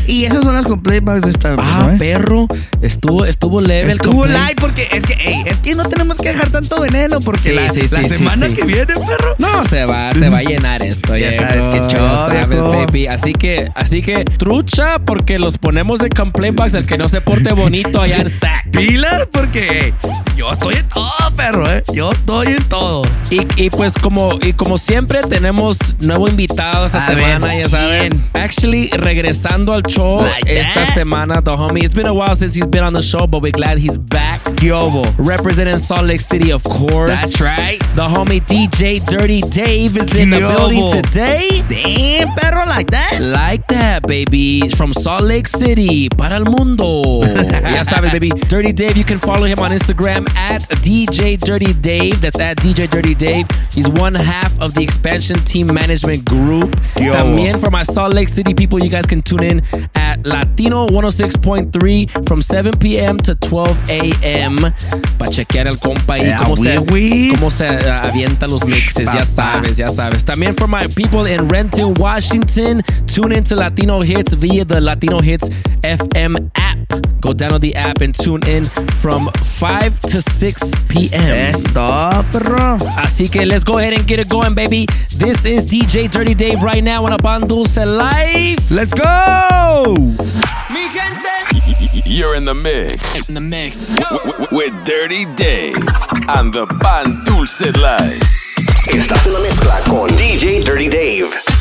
Y 0.07 0.25
esas 0.25 0.43
son 0.43 0.55
las 0.55 0.65
complete 0.65 1.01
bugs 1.01 1.21
de 1.21 1.29
esta. 1.31 1.55
Ah, 1.59 1.91
¿eh? 1.93 1.97
perro. 1.99 2.47
Estuvo, 2.81 3.25
estuvo 3.25 3.59
leve 3.61 3.91
el 3.91 3.97
Estuvo 3.97 4.21
complaint. 4.21 4.41
live 4.47 4.55
porque 4.59 4.87
es 4.91 5.05
que, 5.05 5.13
ey, 5.13 5.43
es 5.45 5.59
que 5.59 5.75
no 5.75 5.83
tenemos 5.89 6.17
que 6.17 6.29
dejar 6.29 6.49
tanto 6.49 6.79
veneno 6.81 7.19
porque 7.21 7.41
Sí, 7.41 7.51
la, 7.51 7.69
sí, 7.73 7.81
la 7.91 8.01
sí, 8.03 8.05
semana 8.09 8.47
que 8.47 8.63
viene, 8.65 8.85
perro. 8.95 9.35
No, 9.37 9.65
se 9.65 9.83
va, 9.85 10.11
se 10.13 10.29
va 10.29 10.37
a 10.39 10.43
llenar 10.43 10.81
esto. 10.81 11.15
Ya 11.17 11.29
viejo, 11.29 11.43
sabes 11.43 11.65
sabes, 11.65 12.49
viejo. 12.49 12.69
baby. 12.69 13.07
Así 13.07 13.33
que, 13.33 13.69
así 13.75 14.01
que, 14.01 14.23
trucha, 14.25 14.99
porque 14.99 15.37
los 15.39 15.57
ponemos 15.57 15.99
de 15.99 16.09
complaint 16.09 16.57
box 16.57 16.73
el 16.73 16.85
que 16.85 16.97
no 16.97 17.09
se 17.09 17.21
porte 17.21 17.53
bonito 17.53 18.01
allá 18.01 18.17
en 18.17 18.29
SAC. 18.29 18.71
Pilas 18.71 19.27
porque 19.31 19.67
ey, 19.87 19.93
yo 20.37 20.51
estoy 20.53 20.75
en 20.75 20.87
todo, 20.87 21.11
perro, 21.35 21.69
¿eh? 21.71 21.83
Yo 21.93 22.11
estoy 22.11 22.47
en 22.47 22.63
todo. 22.63 23.01
Y, 23.29 23.41
y 23.57 23.69
pues 23.69 23.93
como 23.93 24.39
y 24.47 24.53
como 24.53 24.77
siempre 24.77 25.21
tenemos 25.23 25.77
nuevo 25.99 26.27
invitado 26.29 26.85
esta 26.85 27.05
A 27.05 27.09
ver, 27.09 27.19
semana, 27.33 27.55
ya 27.55 27.67
sabes. 27.67 28.13
Actually, 28.33 28.87
regresando 28.93 29.73
al 29.73 29.83
show 29.83 30.21
Like 30.21 30.49
esta 30.59 30.85
that. 30.85 30.93
semana, 30.93 31.41
the 31.43 31.51
homie. 31.51 31.83
It's 31.83 31.93
been 31.93 32.07
a 32.07 32.13
while 32.13 32.33
since 32.33 32.53
he's 32.55 32.65
been 32.67 32.83
on 32.85 32.93
the 32.93 33.01
show, 33.01 33.27
but 33.27 33.41
we're 33.41 33.51
glad 33.51 33.77
he's 33.77 33.97
back. 33.97 34.41
Yobo. 34.61 35.03
Representing 35.17 35.79
Salt 35.79 36.05
Lake 36.05 36.21
City, 36.21 36.51
of 36.53 36.63
course. 36.63 37.09
That's 37.09 37.41
right. 37.41 37.79
The 37.95 38.07
homie 38.07 38.39
DJ 38.41 39.05
Dirty 39.05 39.41
Dave 39.41 39.97
is 39.97 40.15
in 40.15 40.29
the 40.29 40.39
building 40.39 40.89
today. 40.91 41.61
Damn, 41.67 42.33
perro, 42.35 42.65
like 42.65 42.89
that. 42.91 43.19
Like 43.19 43.67
that, 43.67 44.07
baby. 44.07 44.69
From 44.69 44.93
Salt 44.93 45.23
Lake 45.23 45.47
City, 45.47 46.07
para 46.09 46.35
el 46.35 46.45
mundo. 46.45 47.01
ya 47.67 47.83
sabes, 47.83 48.11
baby. 48.13 48.29
Dirty 48.47 48.71
Dave, 48.71 48.95
you 48.95 49.03
can 49.03 49.19
follow 49.19 49.45
him 49.45 49.59
on 49.59 49.71
Instagram 49.71 50.29
at 50.37 50.61
DJ 50.81 51.37
Dirty 51.37 51.73
Dave. 51.73 52.21
That's 52.21 52.39
at 52.39 52.57
DJ 52.57 52.89
Dirty 52.89 53.13
Dave. 53.13 53.45
He's 53.71 53.89
one 53.89 54.15
half 54.15 54.36
of 54.59 54.73
the 54.73 54.83
expansion 54.83 55.37
team 55.45 55.73
management 55.73 56.25
group. 56.25 56.75
Yo. 56.99 57.13
También 57.13 57.59
for 57.59 57.71
my 57.71 57.83
Salt 57.83 58.13
Lake 58.13 58.29
City 58.29 58.53
people, 58.53 58.83
you 58.83 58.89
guys 58.89 59.05
can 59.05 59.21
tune 59.21 59.43
in 59.43 59.61
at 59.95 60.25
Latino 60.25 60.87
106.3 60.87 62.27
from 62.27 62.41
7 62.41 62.73
p.m. 62.79 63.17
to 63.17 63.35
12 63.35 63.89
a.m. 63.89 64.55
Para 65.17 65.31
chequear 65.31 65.67
al 65.67 65.77
compa 65.77 66.15
ahí 66.15 66.27
Yeah, 66.27 66.39
cómo, 66.39 66.57
se, 66.57 66.75
cómo 67.35 67.49
se 67.51 67.65
uh, 67.67 68.07
avienta 68.07 68.47
los 68.47 68.65
mixes. 68.65 69.13
Ya 69.13 69.25
sabes, 69.25 69.77
ya 69.77 69.91
sabes. 69.91 70.23
También 70.23 70.55
for 70.55 70.67
my 70.67 70.87
people 70.87 71.25
in 71.25 71.47
Renton, 71.47 71.93
Washington, 71.99 72.83
tune 73.05 73.31
into 73.31 73.55
Latino 73.55 74.01
Hits 74.01 74.33
via 74.33 74.65
the 74.65 74.81
Latino 74.81 75.19
Hits 75.19 75.49
FM 75.83 76.51
app. 76.55 76.66
Go 77.19 77.33
download 77.33 77.61
the 77.61 77.75
app 77.75 78.01
and 78.01 78.13
tune 78.13 78.41
in 78.47 78.65
from 79.01 79.29
5 79.31 79.99
to 80.01 80.21
6 80.21 80.71
p.m. 80.87 81.21
Esto, 81.21 82.23
perro. 82.31 82.77
Así 82.97 83.29
que 83.29 83.45
let's 83.45 83.63
go 83.63 83.77
ahead 83.77 83.93
and 83.93 84.07
get 84.07 84.19
it 84.19 84.29
going, 84.29 84.53
baby. 84.53 84.87
This 85.15 85.45
is 85.45 85.63
DJ 85.63 86.09
Dirty 86.09 86.33
Dave 86.33 86.61
right 86.63 86.83
now 86.83 87.05
on 87.05 87.13
a 87.13 87.17
Pan 87.17 87.47
Dulce 87.47 87.77
Live. 87.77 88.59
Let's 88.71 88.93
go. 88.93 89.95
You're 92.05 92.35
in 92.35 92.45
the 92.45 92.55
mix. 92.55 93.27
In 93.27 93.33
the 93.33 93.41
mix. 93.41 93.91
with 94.51 94.73
Dirty 94.85 95.25
Dave 95.35 95.75
and 96.29 96.53
the 96.53 96.65
Pan 96.81 97.23
Dulce 97.25 97.71
Live. 97.75 98.21
Estás 98.87 99.27
en 99.27 99.33
la 99.33 99.39
mezcla 99.39 99.79
con 99.87 100.07
DJ 100.15 100.63
Dirty 100.63 100.87
Dave. 100.89 101.56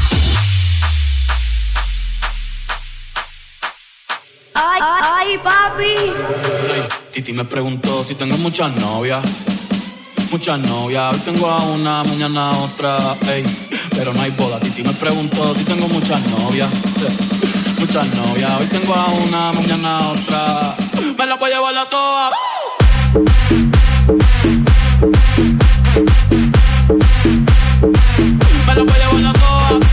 Ay, 4.57 4.81
ay, 4.81 5.39
papi. 5.39 5.95
Titi 7.13 7.33
me 7.33 7.45
preguntó 7.45 8.03
si 8.03 8.15
tengo 8.15 8.37
muchas 8.39 8.75
novias. 8.77 9.23
Muchas 10.31 10.59
novias, 10.61 11.13
hoy 11.13 11.21
tengo 11.21 11.47
a 11.49 11.63
una, 11.63 12.03
mañana 12.05 12.51
a 12.51 12.59
otra, 12.59 12.99
ey. 13.29 13.45
Pero 13.91 14.13
no 14.15 14.23
hay 14.23 14.31
boda. 14.33 14.59
Titi 14.61 14.83
me 14.83 14.93
preguntó 14.95 15.55
si 15.55 15.65
tengo 15.65 15.87
muchas 15.89 16.21
novias. 16.39 16.71
Muchas 17.79 18.07
novias, 18.15 18.51
hoy 18.59 18.67
tengo 18.67 18.95
a 18.95 19.07
una, 19.27 19.53
mañana 19.53 19.99
a 19.99 20.09
otra. 20.09 20.75
Me 21.19 21.27
la 21.27 21.37
voy 21.37 21.51
a 21.51 21.55
llevar 21.55 21.77
a 21.77 21.89
todas. 21.89 22.33
Me 28.67 28.75
la 28.75 28.83
voy 28.83 28.93
a 28.93 29.11
llevar 29.11 29.27
a 29.27 29.33
todas. 29.33 29.87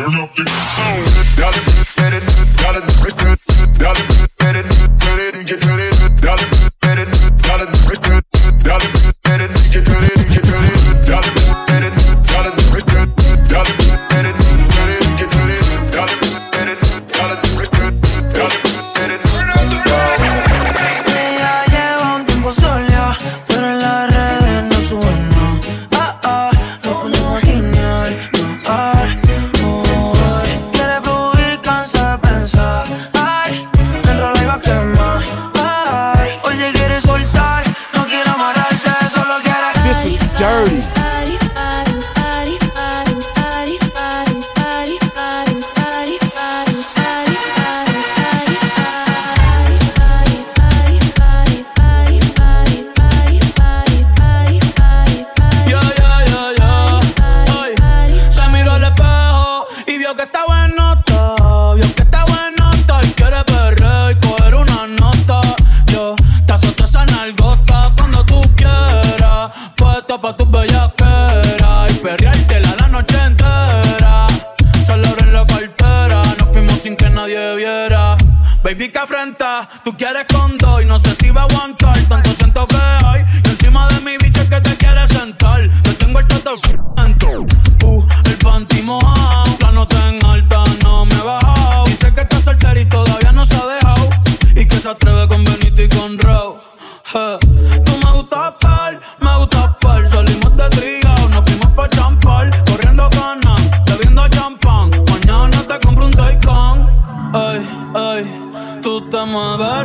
Turn 0.00 0.14
up 0.22 0.34
the 0.34 0.59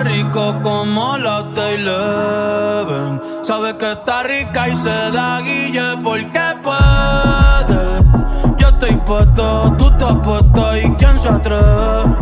rico 0.06 0.60
como 0.62 1.18
la 1.18 1.44
Taylor. 1.54 3.22
Sabe 3.44 3.76
que 3.78 3.92
está 3.92 4.24
rica 4.24 4.70
y 4.70 4.76
se 4.76 5.12
da 5.12 5.42
guille 5.42 5.98
porque 6.04 6.42
puede. 6.64 8.02
Yo 8.58 8.68
estoy 8.70 8.96
puesto, 9.06 9.74
tú 9.78 9.88
estás 9.90 10.16
puesto 10.24 10.78
y 10.78 10.96
quién 10.96 11.20
se 11.20 11.30
atreve. 11.30 12.16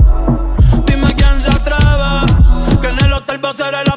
Dime 0.86 1.14
quién 1.16 1.42
se 1.42 1.50
atreve. 1.50 2.80
Que 2.82 2.88
en 2.88 3.00
el 3.06 3.14
hotel 3.14 3.44
va 3.44 3.50
a 3.50 3.54
ser 3.54 3.74
el 3.76 3.93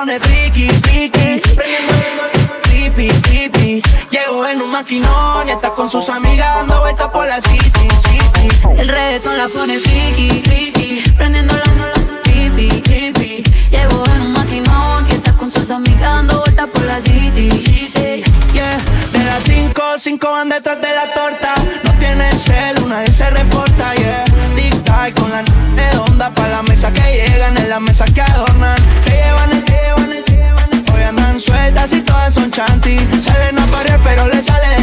pone 0.00 0.18
friki, 0.18 0.66
friki. 0.82 1.40
Prendiendo 1.54 2.22
creepy, 2.62 3.08
creepy. 3.20 3.82
Llegó 4.10 4.46
en 4.46 4.62
un 4.62 4.70
maquinón 4.70 5.46
y 5.46 5.50
está 5.50 5.70
con 5.74 5.90
sus 5.90 6.08
amigas 6.08 6.54
dando 6.56 6.80
vueltas 6.80 7.08
por 7.08 7.26
la 7.26 7.38
city, 7.40 7.88
city. 8.04 8.78
El 8.78 8.88
reggaetón 8.88 9.36
la 9.36 9.48
pone 9.48 9.78
friki, 9.78 10.42
friki. 10.42 11.02
Prendiendo 11.16 11.54
la 11.54 11.92
creepy, 12.22 12.80
creepy. 12.80 13.42
Llegó 13.70 14.06
en 14.06 14.22
un 14.22 14.32
maquinón 14.32 15.06
y 15.10 15.12
está 15.12 15.36
con 15.36 15.50
sus 15.50 15.70
amigas 15.70 16.00
dando 16.00 16.40
vueltas 16.40 16.68
por 16.68 16.84
la 16.84 16.98
city. 16.98 17.50
Ey, 17.94 18.24
yeah. 18.54 18.80
De 19.12 19.22
las 19.24 19.42
5, 19.42 19.82
5 19.98 20.30
van 20.30 20.48
detrás 20.48 20.80
de 20.80 20.94
la 20.94 21.12
torta. 21.12 21.54
Chanty. 33.20 33.30
Salen 33.30 33.58
a 33.58 33.98
pero 34.02 34.26
le 34.28 34.42
sale 34.42 34.79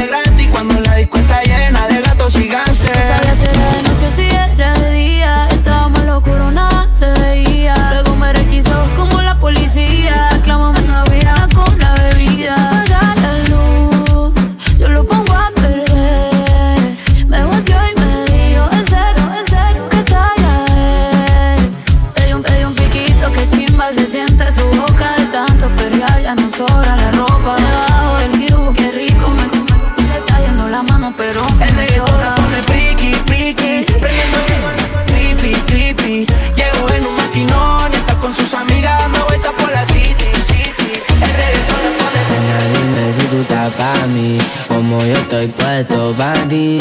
como 44.90 45.04
yo 45.04 45.14
estoy 45.16 45.48
puesto 45.48 46.14
pa' 46.18 46.34
ti. 46.48 46.80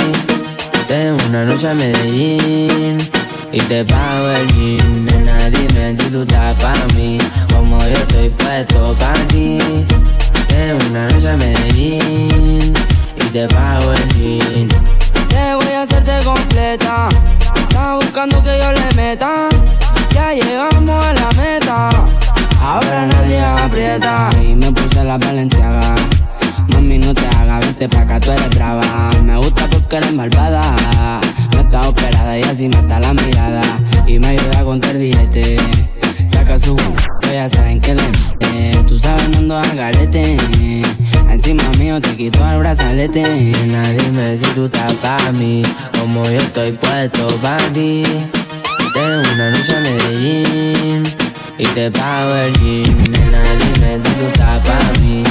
Tengo 0.86 1.16
una 1.28 1.44
noche 1.44 1.68
a 1.68 1.74
Medellín 1.74 2.98
y 3.50 3.58
te 3.62 3.84
pago 3.84 4.30
el 4.30 4.46
gym. 4.52 5.06
Nena, 5.06 5.50
dime 5.50 5.96
si 5.96 6.08
tú 6.10 6.22
estás 6.22 6.54
pa' 6.62 6.74
mí, 6.94 7.18
como 7.52 7.78
yo 7.80 7.94
estoy 7.94 8.28
puesto 8.28 8.94
pa' 9.00 9.12
ti. 9.28 9.58
Tengo 10.46 10.78
una 10.90 11.08
noche 11.08 11.30
a 11.30 11.36
Medellín 11.36 12.72
y 13.16 13.24
te 13.32 13.48
pago 13.48 13.92
el 13.92 14.08
gym. 14.14 14.68
Te 15.28 15.54
voy 15.56 15.72
a 15.74 15.82
hacerte 15.82 16.24
completa. 16.24 17.08
Estás 17.56 17.96
buscando 17.96 18.40
que 18.44 18.56
yo 18.56 18.70
le 18.70 18.94
meta. 18.94 19.48
Ya 20.14 20.32
llegamos 20.32 21.04
a 21.04 21.12
la 21.12 21.28
meta. 21.42 21.88
Ahora 22.62 23.06
nadie 23.06 23.40
aprieta. 23.40 24.30
Y 24.40 24.54
me 24.54 24.70
puse 24.70 25.02
la 25.02 25.18
valenciaga. 25.18 25.96
Mami, 26.68 26.98
no 26.98 27.12
te 27.12 27.35
hagas, 27.56 27.66
vente 27.66 27.88
pa' 27.88 28.02
acá, 28.02 28.20
tú 28.20 28.30
eres 28.30 28.50
brava. 28.50 29.10
Me 29.24 29.36
gusta 29.36 29.68
porque 29.70 29.96
eres 29.96 30.12
malvada. 30.12 30.62
No 31.52 31.60
está 31.60 31.88
operada 31.88 32.38
y 32.38 32.42
así 32.42 32.66
está 32.66 33.00
la 33.00 33.12
mirada. 33.12 33.62
Y 34.06 34.18
me 34.18 34.28
ayuda 34.28 34.60
a 34.60 34.64
contar 34.64 34.96
billete. 34.96 35.56
Saca 36.28 36.58
su 36.58 36.76
ya 37.32 37.48
saben 37.50 37.80
que 37.80 37.94
le 37.94 38.02
mete. 38.02 38.84
Tú 38.86 38.98
sabes, 38.98 39.28
no 39.28 39.38
ando 39.38 39.58
al 39.58 39.76
garete. 39.76 40.36
Encima 41.30 41.64
mío 41.78 42.00
te 42.00 42.16
quito 42.16 42.46
el 42.50 42.58
brazalete. 42.58 43.22
Nena, 43.22 43.82
dime 43.90 44.36
si 44.36 44.46
tú 44.54 44.66
estás 44.66 44.92
pa' 44.94 45.32
mí. 45.32 45.62
Como 45.98 46.22
yo 46.24 46.38
estoy 46.38 46.72
puesto 46.72 47.28
pa' 47.42 47.58
ti. 47.74 48.04
Tengo 48.94 49.34
una 49.34 49.50
noche 49.50 49.76
a 49.76 49.80
Medellín 49.80 51.02
y 51.58 51.66
te 51.66 51.90
pago 51.90 52.34
el 52.34 52.52
gym. 52.54 53.12
Nena, 53.12 53.42
dime 53.42 53.98
si 54.02 54.10
tú 54.14 54.26
estás 54.32 54.66
pa' 54.66 55.00
mí, 55.00 55.22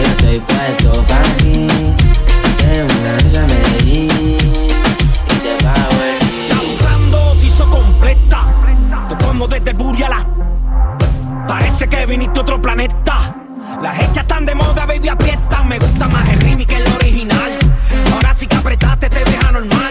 yo 0.00 0.06
estoy 0.06 0.40
puesto 0.40 1.02
pa' 1.04 1.22
ti. 1.38 1.68
Tengo 2.58 2.88
una 3.00 3.12
noche 3.12 3.38
a 3.38 3.46
Medellín 3.46 4.10
y 5.26 5.38
te 5.42 5.64
pago 5.64 5.96
el 6.02 6.18
gym. 6.20 6.58
Abusando, 6.58 7.34
se 7.36 7.46
hizo 7.46 7.68
completa. 7.68 8.44
Te 9.08 9.24
como 9.24 9.46
desde 9.46 9.70
el 9.70 9.76
Buri 9.76 10.02
a 10.02 10.08
la. 10.08 10.26
Parece 11.46 11.88
que 11.88 12.06
viniste 12.06 12.38
a 12.38 12.42
otro 12.42 12.60
planeta. 12.60 13.34
Las 13.82 13.98
hechas 13.98 14.18
están 14.18 14.46
de 14.46 14.54
moda, 14.54 14.86
baby, 14.86 15.08
aprieta. 15.08 15.62
Me 15.64 15.78
gusta 15.78 16.08
más 16.08 16.28
el 16.30 16.40
remix 16.40 16.66
que 16.66 16.76
el 16.76 16.92
original. 16.92 17.58
Ahora 18.12 18.34
sí 18.34 18.46
que 18.46 18.56
apretaste, 18.56 19.08
te 19.10 19.24
ves 19.24 19.44
anormal. 19.46 19.89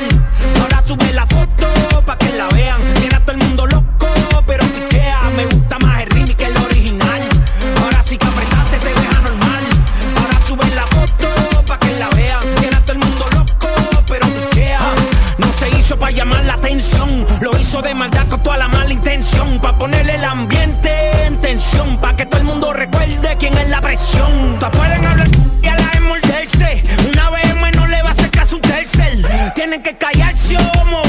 De 17.89 17.95
maldad 17.95 18.27
con 18.27 18.43
toda 18.43 18.57
la 18.57 18.67
mala 18.67 18.93
intención. 18.93 19.59
Pa' 19.59 19.75
ponerle 19.75 20.15
el 20.15 20.23
ambiente 20.23 20.91
en 21.25 21.41
tensión. 21.41 21.97
Pa' 21.97 22.15
que 22.15 22.25
todo 22.27 22.39
el 22.39 22.45
mundo 22.45 22.71
recuerde 22.71 23.35
quién 23.39 23.57
es 23.57 23.67
la 23.69 23.81
presión. 23.81 24.57
Todas 24.59 24.75
pueden 24.77 25.05
hablar 25.05 25.27
y 25.63 25.67
a 25.67 25.75
la 25.75 25.87
vez 25.89 26.01
morderse. 26.01 26.83
Una 27.09 27.29
BM 27.31 27.71
no 27.71 27.87
le 27.87 28.01
va 28.03 28.09
a 28.09 28.11
hacer 28.11 28.29
caso 28.29 28.57
un 28.57 28.61
tercer. 28.61 29.53
Tienen 29.55 29.81
que 29.81 29.97
callarse 29.97 30.55
o. 30.57 31.08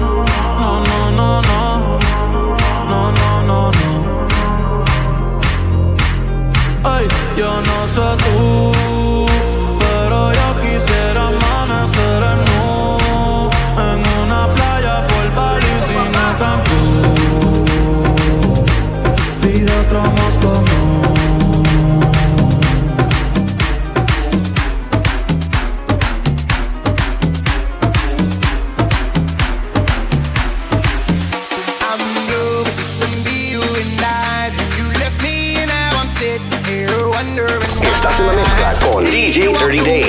só 7.91 8.15
tu 8.15 8.70
30 39.61 39.77
days. 39.83 40.00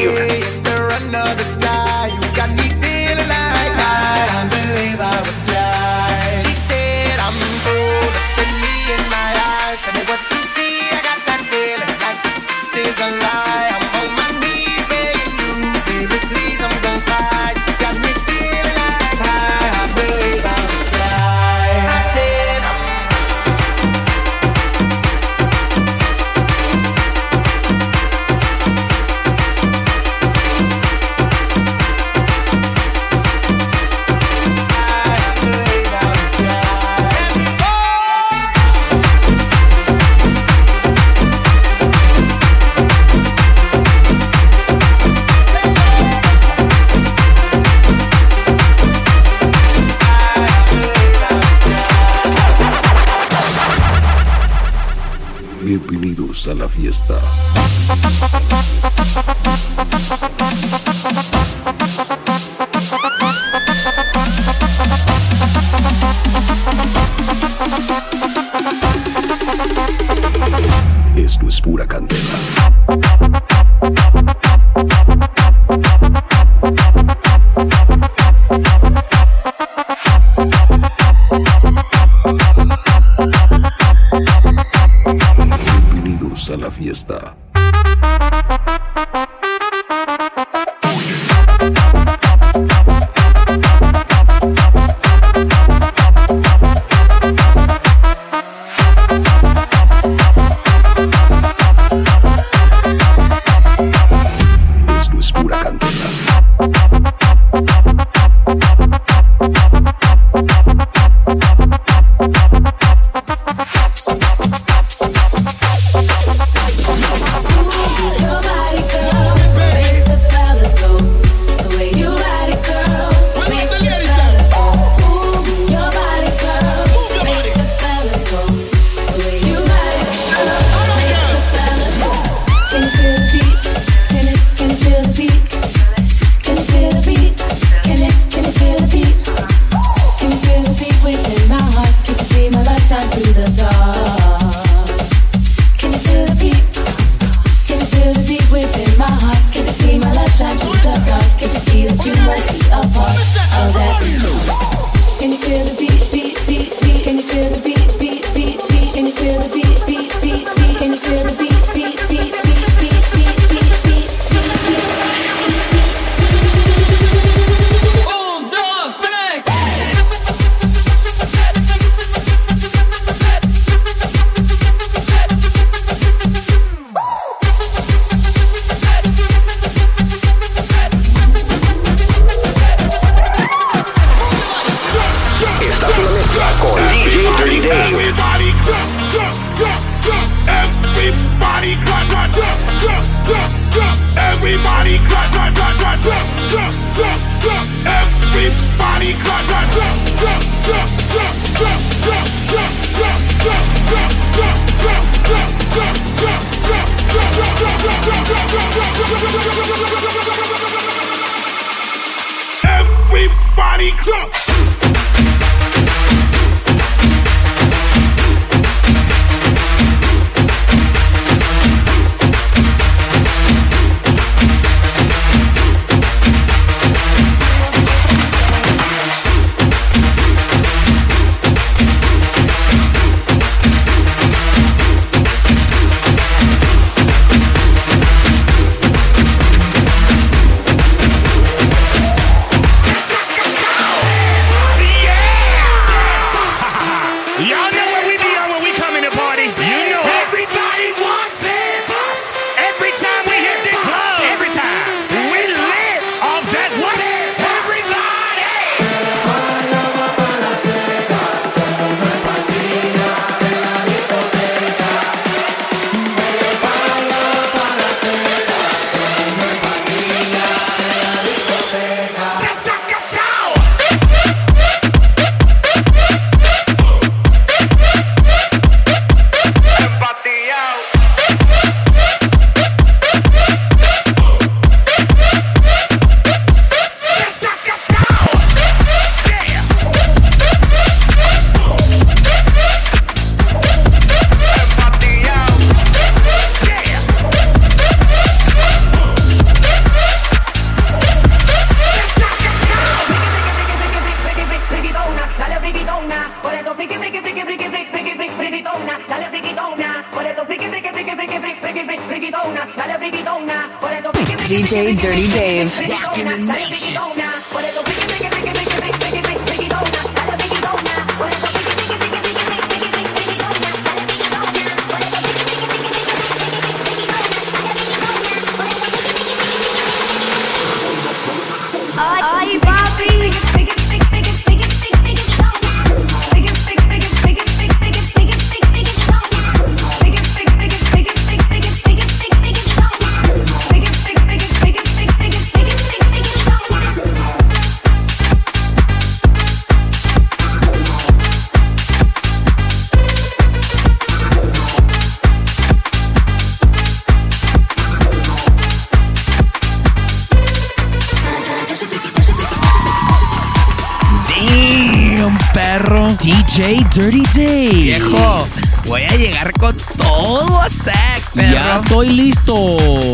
Dirty 367.03 367.23
Dave. 367.35 367.73
Viejo, 367.83 368.47
voy 368.87 369.03
a 369.03 369.17
llegar 369.17 369.53
con 369.55 369.77
todo 369.97 370.61
a 370.61 370.71
sac, 370.71 371.21
perro. 371.35 371.53
Ya 371.53 371.81
estoy 371.83 372.11
listo. 372.11 372.55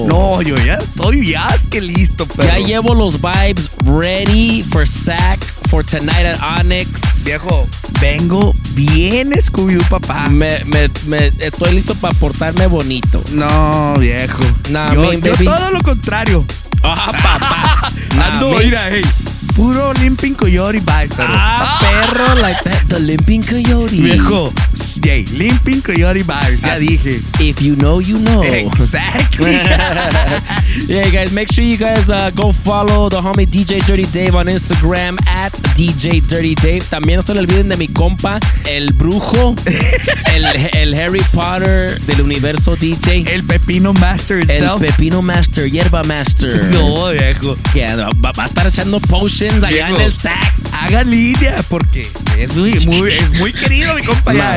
No, 0.07 0.43
yo 0.43 0.59
ya 0.59 0.75
estoy 0.75 1.23
es 1.23 1.63
que 1.71 1.81
listo, 1.81 2.27
perro. 2.27 2.49
Ya 2.49 2.59
llevo 2.59 2.93
los 2.93 3.19
vibes 3.19 3.71
ready 3.87 4.63
for 4.63 4.87
sack 4.87 5.43
for 5.71 5.83
tonight 5.83 6.27
at 6.27 6.39
Onyx. 6.61 7.25
Viejo, 7.25 7.67
vengo 7.99 8.53
bien 8.75 9.33
Scooby 9.41 9.79
papá. 9.89 10.29
Me, 10.29 10.63
me, 10.67 10.91
me- 11.07 11.33
estoy 11.39 11.73
listo 11.73 11.95
para 11.95 12.13
portarme 12.13 12.67
bonito. 12.67 13.23
No, 13.33 13.95
viejo. 13.99 14.43
Nah, 14.69 14.93
yo, 14.93 15.11
yo 15.13 15.21
baby. 15.21 15.45
todo 15.47 15.71
lo 15.71 15.81
contrario. 15.81 16.45
Ah, 16.83 17.11
papá. 17.11 17.89
Ando, 18.35 18.51
man. 18.51 18.65
mira, 18.65 18.83
hey. 18.91 19.03
Puro 19.57 19.93
limping 19.95 20.35
coyote 20.35 20.79
vibes, 20.79 21.17
perro. 21.17 21.35
Ah, 21.35 21.79
perro, 21.81 22.18
like 22.41 22.63
that. 22.65 22.85
The 22.89 22.99
limping 23.01 23.43
coyote. 23.43 24.01
Viejo, 24.01 24.51
yay, 25.05 25.25
limping 25.37 25.81
coyote 25.83 26.23
vibes, 26.23 26.61
ya 26.63 26.79
dije. 26.79 27.21
If 27.41 27.61
you 27.61 27.75
know, 27.77 28.01
you 28.01 28.19
know. 28.19 28.43
Exactly. 28.43 29.53
yeah, 30.89 31.09
guys, 31.11 31.33
make 31.33 31.53
sure 31.53 31.65
you 31.65 31.77
guys 31.77 32.09
uh, 32.11 32.31
go 32.35 32.53
follow 32.53 33.09
the 33.09 33.21
homie 33.21 33.47
DJ 33.47 33.85
Dirty 33.87 34.07
Dave 34.13 34.35
on 34.35 34.47
Instagram 34.47 35.17
at 35.27 35.53
DJ 35.77 36.21
Dirty 36.27 36.55
Dave. 36.55 36.81
También 36.91 37.17
no 37.17 37.23
se 37.23 37.35
le 37.35 37.41
olviden 37.41 37.69
de 37.69 37.77
mi 37.77 37.89
compa, 37.89 38.39
el 38.69 38.93
brujo, 38.93 39.55
el, 40.35 40.45
el 40.75 40.95
Harry 40.99 41.23
Potter 41.33 41.99
del 42.03 42.21
universo 42.23 42.77
DJ. 42.77 43.25
El 43.33 43.45
Pepino 43.45 43.93
Master 43.93 44.39
El 44.39 44.45
itself. 44.45 44.81
Pepino 44.81 45.23
Master, 45.23 45.71
Hierba 45.71 46.03
Master. 46.05 46.69
No, 46.69 47.11
viejo. 47.11 47.57
Que 47.73 47.87
va, 47.95 48.33
va 48.33 48.43
a 48.45 48.47
estar 48.47 48.67
echando 48.67 49.01
potions 49.01 49.63
allá 49.65 49.87
Viejo, 49.87 49.97
en 49.97 50.03
el 50.03 50.13
sack. 50.13 50.55
Haga 50.73 51.03
línea 51.03 51.57
porque 51.69 52.07
es 52.37 52.55
muy, 52.57 52.73
muy- 52.87 53.11
es 53.13 53.31
muy 53.39 53.53
querido 53.53 53.95
mi 53.95 54.03
compa 54.03 54.33
Nah, 54.33 54.57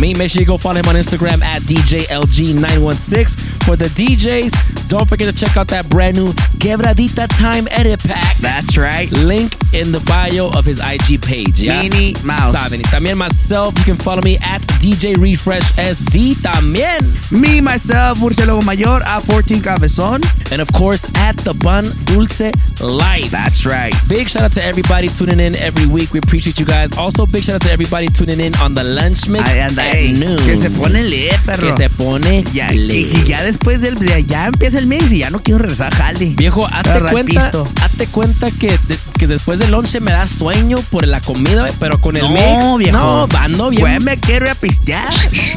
me. 0.00 0.14
Make 0.14 0.30
sure 0.30 0.40
you 0.40 0.46
go 0.46 0.56
follow 0.56 0.80
him 0.80 0.88
on 0.88 0.94
Instagram 0.94 1.42
at 1.42 1.60
DJLG916 1.62 3.64
for 3.64 3.76
the 3.76 3.86
DJs. 3.86 4.85
Don't 4.88 5.08
forget 5.08 5.26
to 5.28 5.34
check 5.34 5.56
out 5.56 5.66
that 5.68 5.88
brand 5.88 6.16
new 6.16 6.32
Quebradita 6.58 7.26
Time 7.38 7.66
Edit 7.70 8.02
Pack. 8.04 8.36
That's 8.38 8.76
right. 8.76 9.10
Link 9.10 9.52
in 9.74 9.90
the 9.92 10.00
bio 10.06 10.48
of 10.56 10.64
his 10.64 10.78
IG 10.80 11.20
page. 11.20 11.60
¿ya? 11.60 11.82
Minnie 11.82 12.14
Mouse. 12.24 12.54
Saben. 12.54 12.82
También 12.82 13.16
myself, 13.18 13.76
you 13.78 13.84
can 13.84 13.96
follow 13.96 14.22
me 14.22 14.36
at 14.38 14.60
DJ 14.80 15.16
Refresh 15.20 15.72
SD. 15.76 16.34
También. 16.40 17.02
Me, 17.32 17.60
myself, 17.60 18.18
Murciélago 18.18 18.62
Mayor, 18.64 19.00
A14 19.00 19.60
Cabezón. 19.60 20.22
And 20.52 20.62
of 20.62 20.70
course, 20.72 21.04
at 21.16 21.36
the 21.38 21.54
Bun 21.54 21.84
Dulce 22.04 22.52
Life. 22.80 23.30
That's 23.30 23.66
right. 23.66 23.92
Big 24.08 24.28
shout 24.28 24.44
out 24.44 24.52
to 24.52 24.64
everybody 24.64 25.08
tuning 25.08 25.40
in 25.40 25.56
every 25.56 25.86
week. 25.86 26.12
We 26.12 26.20
appreciate 26.20 26.58
you 26.60 26.64
guys. 26.66 26.96
Also, 26.96 27.26
big 27.26 27.42
shout 27.42 27.56
out 27.56 27.62
to 27.62 27.72
everybody 27.72 28.06
tuning 28.06 28.38
in 28.40 28.54
on 28.56 28.74
the 28.74 28.84
lunch 28.84 29.28
mix 29.28 29.44
Ay, 29.50 29.58
anda, 29.66 29.82
at 29.82 29.94
ey, 29.96 30.12
noon. 30.12 30.38
que 30.38 30.56
se 30.56 30.70
pone 30.70 31.02
lit, 31.02 31.34
perro. 31.44 31.66
Que 31.66 31.72
se 31.76 31.88
pone 31.90 32.44
Ya, 32.52 32.70
lit. 32.70 33.12
y, 33.12 33.20
y 33.22 33.24
ya 33.24 33.42
después 33.42 33.80
del 33.80 33.96
de- 33.96 34.24
ya 34.24 34.46
empieza 34.46 34.75
el 34.76 34.86
mix 34.86 35.10
y 35.12 35.18
ya 35.18 35.30
no 35.30 35.40
quiero 35.42 35.58
regresar 35.58 35.92
a 35.92 35.96
jale. 35.96 36.26
Viejo, 36.36 36.66
hazte 36.66 36.90
cuenta, 37.12 37.50
hazte 37.82 38.06
cuenta 38.06 38.50
que, 38.50 38.78
de- 38.86 38.98
que 39.16 39.26
después 39.26 39.58
del 39.58 39.70
lonche 39.70 40.00
me 40.00 40.12
da 40.12 40.26
sueño 40.26 40.76
por 40.90 41.06
la 41.06 41.20
comida, 41.20 41.60
güey, 41.62 41.72
pero 41.80 42.00
con 42.00 42.16
el 42.16 42.22
no, 42.22 42.28
mix, 42.30 42.78
viejo. 42.78 42.96
no, 42.98 43.28
ando 43.38 43.70
bien, 43.70 43.82
Güey, 43.82 44.00
me 44.00 44.18
quiero 44.18 44.46
ir 44.46 44.52
a 44.52 44.54
pistear. 44.54 45.12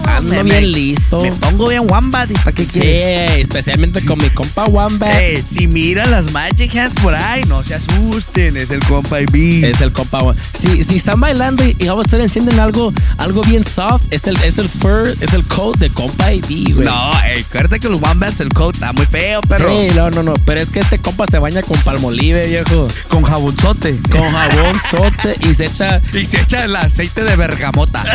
ando 0.06 0.34
me- 0.34 0.44
bien 0.44 0.72
listo. 0.72 1.20
Me 1.22 1.32
pongo 1.34 1.68
bien 1.70 1.90
wombat. 1.90 2.30
¿Y 2.32 2.34
para 2.36 2.52
qué 2.52 2.64
Sí, 2.64 2.80
quieres? 2.80 3.38
especialmente 3.42 4.04
con 4.06 4.18
mi 4.20 4.30
compa 4.30 4.66
Wamba. 4.66 5.12
Ey, 5.20 5.44
si 5.52 5.68
miran 5.68 6.12
las 6.12 6.32
Magic 6.32 6.76
Hands 6.76 6.94
por 7.02 7.14
ahí, 7.14 7.44
no 7.46 7.64
se 7.64 7.76
asusten. 7.76 8.58
Es 8.58 8.70
el 8.72 8.80
compa 8.82 9.22
y 9.22 9.26
B. 9.26 9.70
Es 9.70 9.82
el 9.82 9.92
compa. 9.92 10.20
Si, 10.58 10.84
si 10.84 10.98
están 10.98 11.20
bailando 11.20 11.64
y, 11.66 11.74
vamos 11.88 12.06
a 12.06 12.08
estar 12.08 12.22
encienden 12.22 12.60
algo, 12.60 12.94
algo 13.18 13.42
bien 13.44 13.64
soft, 13.64 14.04
es 14.12 14.26
el, 14.28 14.38
es 14.44 14.58
el 14.58 14.68
fur, 14.70 15.16
es 15.20 15.34
el 15.34 15.44
coat 15.46 15.78
de 15.78 15.90
compa 15.90 16.34
ID, 16.34 16.74
güey. 16.74 16.86
No, 16.86 17.12
ey, 17.26 17.42
acuérdate 17.48 17.80
que 17.80 17.90
los 17.90 18.02
wombats, 18.02 18.40
el 18.40 18.50
coat 18.50 18.76
está 18.76 18.94
muy 18.94 19.06
feo, 19.06 19.42
perro. 19.42 19.68
Sí, 19.68 19.88
no, 19.96 20.10
no, 20.10 20.24
no. 20.24 20.34
Pero 20.46 20.62
es 20.62 20.70
que 20.70 20.80
este 20.80 21.00
compa 21.00 21.26
se 21.30 21.40
baña 21.40 21.62
con 21.62 21.78
palmolive, 21.82 22.48
viejo. 22.48 22.88
Con 23.08 23.24
jabonzote. 23.56 24.00
Con 24.12 24.28
jabón 24.32 24.76
sote 24.90 25.36
y 25.48 25.54
se 25.54 25.66
echa. 25.66 26.02
Y 26.14 26.26
se 26.26 26.42
echa 26.42 26.66
el 26.66 26.76
aceite 26.76 27.24
de 27.24 27.36
bergamota. 27.36 28.04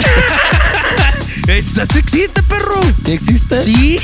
¿Estás 1.48 1.94
existe, 1.96 2.42
perro? 2.44 2.80
¿Sí 3.04 3.12
¿Existe? 3.12 3.62
Sí. 3.62 3.98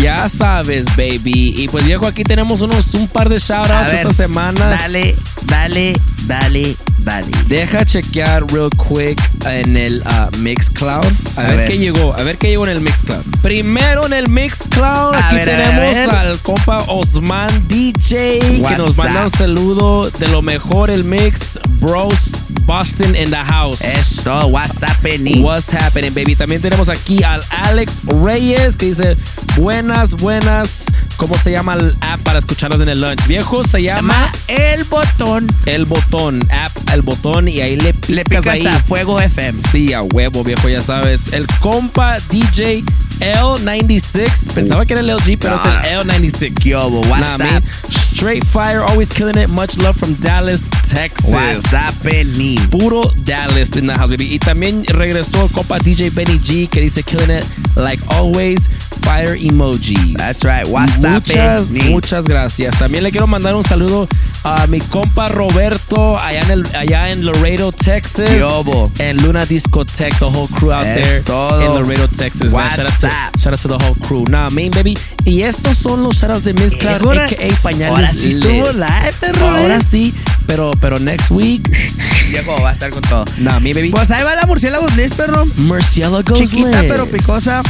Ya 0.00 0.28
sabes, 0.28 0.86
baby. 0.96 1.54
Y 1.56 1.68
pues 1.68 1.84
viejo, 1.84 2.06
aquí 2.06 2.24
tenemos 2.24 2.60
unos 2.62 2.94
un 2.94 3.08
par 3.08 3.28
de 3.28 3.38
shoutouts 3.38 3.92
esta 3.92 4.12
semana. 4.12 4.66
Dale, 4.66 5.14
dale, 5.44 5.92
dale, 6.26 6.74
dale. 6.98 7.26
Deja 7.46 7.84
chequear 7.84 8.46
real 8.52 8.70
quick 8.70 9.20
en 9.44 9.76
el 9.76 10.02
ah, 10.06 10.30
Mixcloud. 10.38 11.04
A, 11.36 11.40
A 11.40 11.46
ver, 11.48 11.56
ver. 11.58 11.70
qué 11.70 11.78
llegó. 11.78 12.14
A 12.18 12.22
ver 12.22 12.38
qué 12.38 12.48
llegó 12.48 12.64
en 12.64 12.72
el 12.72 12.80
Mixcloud. 12.80 13.22
Primero 13.42 14.06
en 14.06 14.14
el 14.14 14.30
Mixcloud. 14.30 15.14
A 15.14 15.26
Aquí 15.26 15.36
ver, 15.36 15.44
tenemos 15.44 16.08
al 16.08 16.38
compa 16.38 16.78
Osman 16.86 17.68
DJ 17.68 18.38
que 18.66 18.76
nos 18.78 18.96
manda 18.96 19.26
up? 19.26 19.32
un 19.32 19.38
saludo 19.38 20.10
de 20.10 20.28
lo 20.28 20.40
mejor 20.40 20.51
el 20.90 21.04
mix. 21.04 21.58
Bros 21.80 22.32
Boston 22.66 23.16
in 23.16 23.30
the 23.30 23.36
house. 23.36 23.80
Eso, 23.80 24.48
what's 24.48 24.80
happening? 24.82 25.42
What's 25.42 25.70
happening, 25.70 26.12
baby? 26.14 26.36
También 26.36 26.60
tenemos 26.60 26.88
aquí 26.88 27.22
al 27.24 27.40
Alex 27.50 28.02
Reyes 28.04 28.76
que 28.76 28.86
dice: 28.86 29.16
Buenas, 29.56 30.12
buenas, 30.12 30.86
¿Cómo 31.16 31.38
se 31.38 31.50
llama 31.52 31.74
el 31.74 31.94
app 32.00 32.20
para 32.22 32.38
escucharlos 32.38 32.80
en 32.80 32.88
el 32.88 33.00
lunch? 33.00 33.26
Viejo, 33.26 33.62
se 33.64 33.82
llama 33.82 34.32
El 34.48 34.84
Botón. 34.84 35.46
El 35.66 35.84
Botón. 35.84 36.40
App 36.50 36.72
El 36.92 37.02
Botón 37.02 37.48
y 37.48 37.60
ahí 37.60 37.76
le 37.76 37.94
picas, 37.94 38.10
Le 38.10 38.24
picas 38.24 38.46
ahí. 38.46 38.66
a 38.66 38.80
Fuego 38.80 39.20
FM. 39.20 39.60
Sí, 39.70 39.92
a 39.92 40.02
huevo, 40.02 40.42
viejo, 40.42 40.68
ya 40.68 40.80
sabes. 40.80 41.32
El 41.32 41.46
compa 41.60 42.16
DJ 42.30 42.82
L96. 43.22 44.52
Pensaba 44.54 44.84
que 44.86 44.92
era 44.94 45.00
el 45.00 45.08
LG, 45.10 45.38
pero 45.38 45.56
No, 45.56 45.80
es 45.82 45.90
el 45.92 45.98
L96. 46.08 46.54
¿Qué 46.62 46.76
hubo? 46.76 47.02
Nah, 47.02 47.10
WhatsApp. 47.10 47.38
man. 47.40 47.62
Straight 47.90 48.44
fire, 48.46 48.80
always 48.82 49.08
killing 49.08 49.36
it. 49.38 49.48
Much 49.48 49.76
love 49.78 49.96
from 49.96 50.14
Dallas, 50.20 50.64
Texas. 50.88 51.32
WhatsApp 51.32 52.02
Benny. 52.04 52.56
Puro 52.70 53.10
Dallas 53.24 53.74
in 53.76 53.86
the 53.86 53.94
house, 53.94 54.10
baby. 54.10 54.32
Y 54.34 54.38
también 54.38 54.84
regresó 54.86 55.42
el 55.44 55.48
compa 55.50 55.78
DJ 55.78 56.10
Benny 56.10 56.38
G, 56.38 56.68
que 56.68 56.80
dice 56.80 57.02
killing 57.02 57.30
it 57.30 57.44
like 57.76 58.02
always. 58.08 58.68
Fire 59.02 59.34
emojis. 59.34 60.14
That's 60.16 60.44
right. 60.44 60.66
WhatsApp 60.68 61.24
Muchas, 61.26 61.70
Benny. 61.72 61.90
muchas 61.90 62.24
gracias. 62.26 62.78
También 62.78 63.02
le 63.02 63.10
quiero 63.10 63.26
mandar 63.26 63.54
un 63.56 63.64
saludo 63.64 64.06
a 64.44 64.66
mi 64.68 64.78
compa 64.80 65.26
Roberto 65.26 66.18
allá 66.20 66.42
en, 66.42 66.50
el, 66.50 66.62
allá 66.76 67.08
en 67.08 67.24
Laredo, 67.24 67.72
Texas. 67.72 68.30
¿Qué 68.30 68.44
hubo? 68.44 68.90
En 68.98 69.16
Luna 69.16 69.44
Discotech, 69.46 70.16
the 70.18 70.26
whole 70.26 70.46
crew 70.48 70.70
out 70.72 70.84
Es 70.84 71.02
there 71.02 71.20
todo. 71.22 71.60
in 71.64 71.72
Laredo, 71.82 72.06
Texas. 72.08 72.52
man. 72.52 72.68
Shout 72.76 72.86
out, 72.86 73.00
to. 73.00 73.08
Shout 73.38 73.52
out 73.52 73.60
to 73.60 73.68
the 73.68 73.74
whole 73.84 73.94
crew. 74.06 74.24
Nah, 74.28 74.48
main 74.50 74.70
baby. 74.70 74.96
Y 75.24 75.42
estos 75.42 75.76
son 75.78 76.02
los 76.02 76.16
shoutouts 76.16 76.44
de 76.44 76.52
Mezcla, 76.54 76.96
Ahora- 76.96 77.24
a.k.a. 77.24 77.56
Pañales 77.62 77.90
ahora 77.90 78.12
sí 78.12 78.28
estuvo 78.30 78.72
live, 78.72 79.12
perro, 79.20 79.48
Ahora 79.48 79.76
¿eh? 79.76 79.80
sí, 79.88 80.14
pero, 80.46 80.72
pero 80.80 80.98
next 80.98 81.30
week. 81.30 81.62
Viejo, 82.30 82.60
va 82.62 82.70
a 82.70 82.72
estar 82.72 82.90
con 82.90 83.02
todo. 83.02 83.24
Nah, 83.38 83.60
mi 83.60 83.72
baby. 83.72 83.90
Pues 83.90 84.10
ahí 84.10 84.22
va 84.24 84.34
la 84.34 84.46
murciélagos 84.46 84.94
Liz, 84.96 85.14
perro. 85.14 85.46
Murciélagos 85.58 86.24
Chiquita 86.38 86.80
pero 86.88 87.06
picosa. 87.06 87.62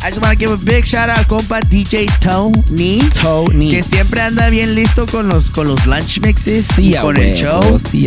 I 0.00 0.10
just 0.10 0.20
want 0.22 0.32
to 0.32 0.36
give 0.38 0.50
a 0.52 0.56
big 0.56 0.84
shout 0.86 1.08
out 1.10 1.18
al 1.18 1.24
compa 1.26 1.60
DJ 1.60 2.06
Tony. 2.20 3.00
Tony. 3.20 3.68
Que 3.68 3.82
siempre 3.82 4.20
anda 4.20 4.48
bien 4.48 4.74
listo 4.74 5.06
con 5.06 5.28
los, 5.28 5.50
con 5.50 5.66
los 5.66 5.84
lunch 5.86 6.20
mixes. 6.20 6.66
Sí, 6.74 6.94
y 6.94 6.98
con 6.98 7.16
el 7.16 7.34
show. 7.36 7.78
Sí. 7.78 8.06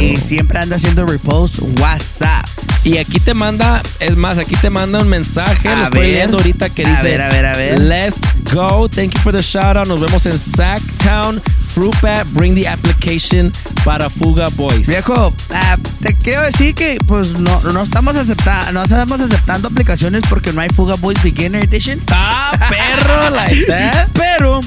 Y 0.00 0.16
siempre 0.16 0.58
anda 0.60 0.76
haciendo 0.76 1.06
repost. 1.06 1.58
WhatsApp. 1.78 2.46
Y 2.84 2.98
aquí 2.98 3.20
te 3.20 3.34
manda, 3.34 3.82
es 4.00 4.16
más, 4.16 4.38
aquí 4.38 4.56
te 4.56 4.70
manda 4.70 5.00
un 5.00 5.08
mensaje, 5.08 5.68
A 5.68 5.76
lo 5.76 5.84
estoy 5.84 6.00
ver. 6.00 6.10
viendo 6.14 6.36
ahorita 6.38 6.70
que 6.70 6.84
A 6.86 6.90
dice, 6.90 7.02
ver, 7.02 7.20
a 7.20 7.28
ver, 7.28 7.44
a 7.46 7.56
ver. 7.56 7.80
Let's 7.80 8.20
go, 8.54 8.88
thank 8.88 9.12
you 9.14 9.20
for 9.20 9.32
the 9.32 9.42
shout 9.42 9.76
out, 9.76 9.88
nos 9.88 10.00
vemos 10.00 10.24
en 10.26 10.38
Sacktown, 10.38 11.42
Fruit 11.76 11.94
Bat, 12.00 12.26
bring 12.32 12.54
the 12.54 12.66
application 12.66 13.52
para 13.84 14.08
Fuga 14.08 14.46
Boys. 14.56 14.86
Viejo, 14.86 15.30
ah, 15.52 15.76
te 16.00 16.14
quiero 16.14 16.40
decir 16.40 16.74
que 16.74 16.96
pues 17.06 17.38
no, 17.38 17.60
no 17.64 17.82
estamos 17.82 18.16
aceptando, 18.16 18.72
no 18.72 18.82
estamos 18.82 19.20
aceptando 19.20 19.68
aplicaciones 19.68 20.22
porque 20.26 20.54
no 20.54 20.62
hay 20.62 20.70
Fuga 20.70 20.94
Boys 20.94 21.22
Beginner 21.22 21.62
Edition. 21.64 22.00
Ah, 22.10 22.52
perro, 22.70 23.28
like 23.28 23.66
that. 23.68 24.08
Pero 24.14 24.60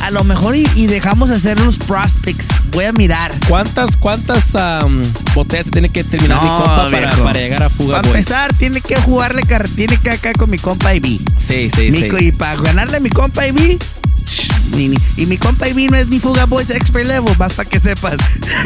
a 0.00 0.10
lo 0.10 0.24
mejor 0.24 0.56
y, 0.56 0.66
y 0.74 0.86
dejamos 0.86 1.28
hacer 1.28 1.60
los 1.60 1.76
prospects. 1.76 2.48
Voy 2.72 2.86
a 2.86 2.92
mirar. 2.92 3.30
¿Cuántas, 3.46 3.98
cuántas 3.98 4.54
am, 4.54 5.02
botellas 5.34 5.70
tiene 5.70 5.90
que 5.90 6.02
terminar 6.02 6.42
mi 6.42 6.48
compa 6.48 6.86
para, 6.90 7.10
para 7.14 7.40
llegar 7.40 7.62
a 7.62 7.68
Fuga 7.68 7.96
Para 7.96 8.08
empezar, 8.08 8.54
tiene 8.54 8.80
que 8.80 8.96
jugarle 8.96 9.42
tiene 9.76 9.98
que 9.98 10.08
acá 10.08 10.32
con 10.32 10.48
mi 10.48 10.56
compa 10.56 10.94
IB. 10.94 11.20
Sí, 11.36 11.70
sí, 11.76 11.90
Mi 11.90 11.98
sí. 11.98 12.08
Y 12.20 12.32
para 12.32 12.56
ganarle 12.56 12.96
a 12.96 13.00
mi 13.00 13.10
compa 13.10 13.46
IB. 13.46 13.78
Ni- 14.74 14.88
ni- 14.88 14.98
Y 15.16 15.26
mi 15.26 15.38
compa 15.38 15.68
IB 15.68 15.88
no 15.90 15.96
es 15.96 16.08
ni 16.08 16.20
Fuga 16.20 16.46
Boys 16.46 16.70
Expert 16.70 17.06
Level, 17.06 17.36
más 17.38 17.54
para 17.54 17.68
que 17.68 17.78
sepas. 17.78 18.14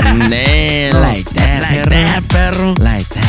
Man, 0.03 0.31
like 0.31 1.25
that, 1.35 1.62
Like 1.62 1.85
perro. 1.85 2.07
that, 2.07 2.23
perro. 2.25 2.75
Like 2.79 3.05
that. 3.14 3.25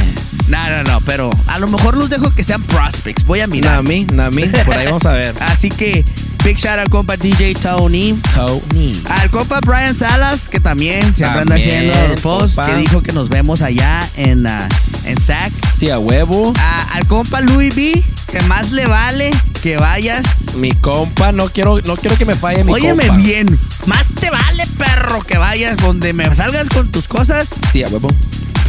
No, 0.47 0.57
no, 0.69 0.83
no, 0.83 1.01
pero 1.01 1.29
a 1.47 1.59
lo 1.59 1.67
mejor 1.67 1.95
los 1.95 2.09
dejo 2.09 2.33
que 2.33 2.43
sean 2.43 2.61
prospects. 2.63 3.23
Voy 3.25 3.41
a 3.41 3.47
mirar. 3.47 3.75
Nami, 3.83 4.05
Nami, 4.05 4.43
por 4.65 4.73
ahí 4.75 4.85
vamos 4.87 5.05
a 5.05 5.11
ver. 5.11 5.35
Así 5.41 5.69
que, 5.69 6.03
big 6.43 6.57
shout 6.57 6.79
al 6.79 6.89
compa 6.89 7.17
DJ 7.17 7.53
Tony. 7.53 8.17
Tony. 8.33 8.99
Al 9.09 9.29
compa 9.29 9.59
Brian 9.61 9.93
Salas, 9.93 10.49
que 10.49 10.59
también 10.59 11.13
siempre 11.13 11.41
anda 11.41 11.55
haciendo 11.55 11.93
posts, 12.23 12.55
compa. 12.55 12.71
que 12.71 12.77
dijo 12.81 13.01
que 13.01 13.11
nos 13.11 13.29
vemos 13.29 13.61
allá 13.61 13.99
en, 14.17 14.47
ah, 14.47 14.67
en 15.05 15.21
SAC. 15.21 15.51
Sí, 15.71 15.91
a 15.91 15.99
huevo. 15.99 16.51
A- 16.57 16.95
al 16.95 17.05
compa 17.05 17.41
Louis 17.41 17.75
B, 17.75 18.03
que 18.31 18.41
más 18.41 18.71
le 18.71 18.87
vale 18.87 19.29
que 19.59 19.77
vayas. 19.77 20.25
Mi 20.55 20.71
compa, 20.71 21.31
no 21.31 21.49
quiero, 21.49 21.79
no 21.85 21.95
quiero 21.95 22.17
que 22.17 22.25
me 22.25 22.35
falle 22.35 22.63
mi 22.63 22.73
Óyeme 22.73 23.07
compa. 23.07 23.23
bien, 23.23 23.59
más 23.85 24.07
te 24.07 24.29
vale, 24.29 24.65
perro, 24.77 25.21
que 25.21 25.37
vayas 25.37 25.77
donde 25.77 26.13
me 26.13 26.33
salgas 26.33 26.69
con 26.69 26.87
tus 26.91 27.07
cosas. 27.07 27.49
Sí, 27.71 27.83
a 27.83 27.87
huevo. 27.87 28.09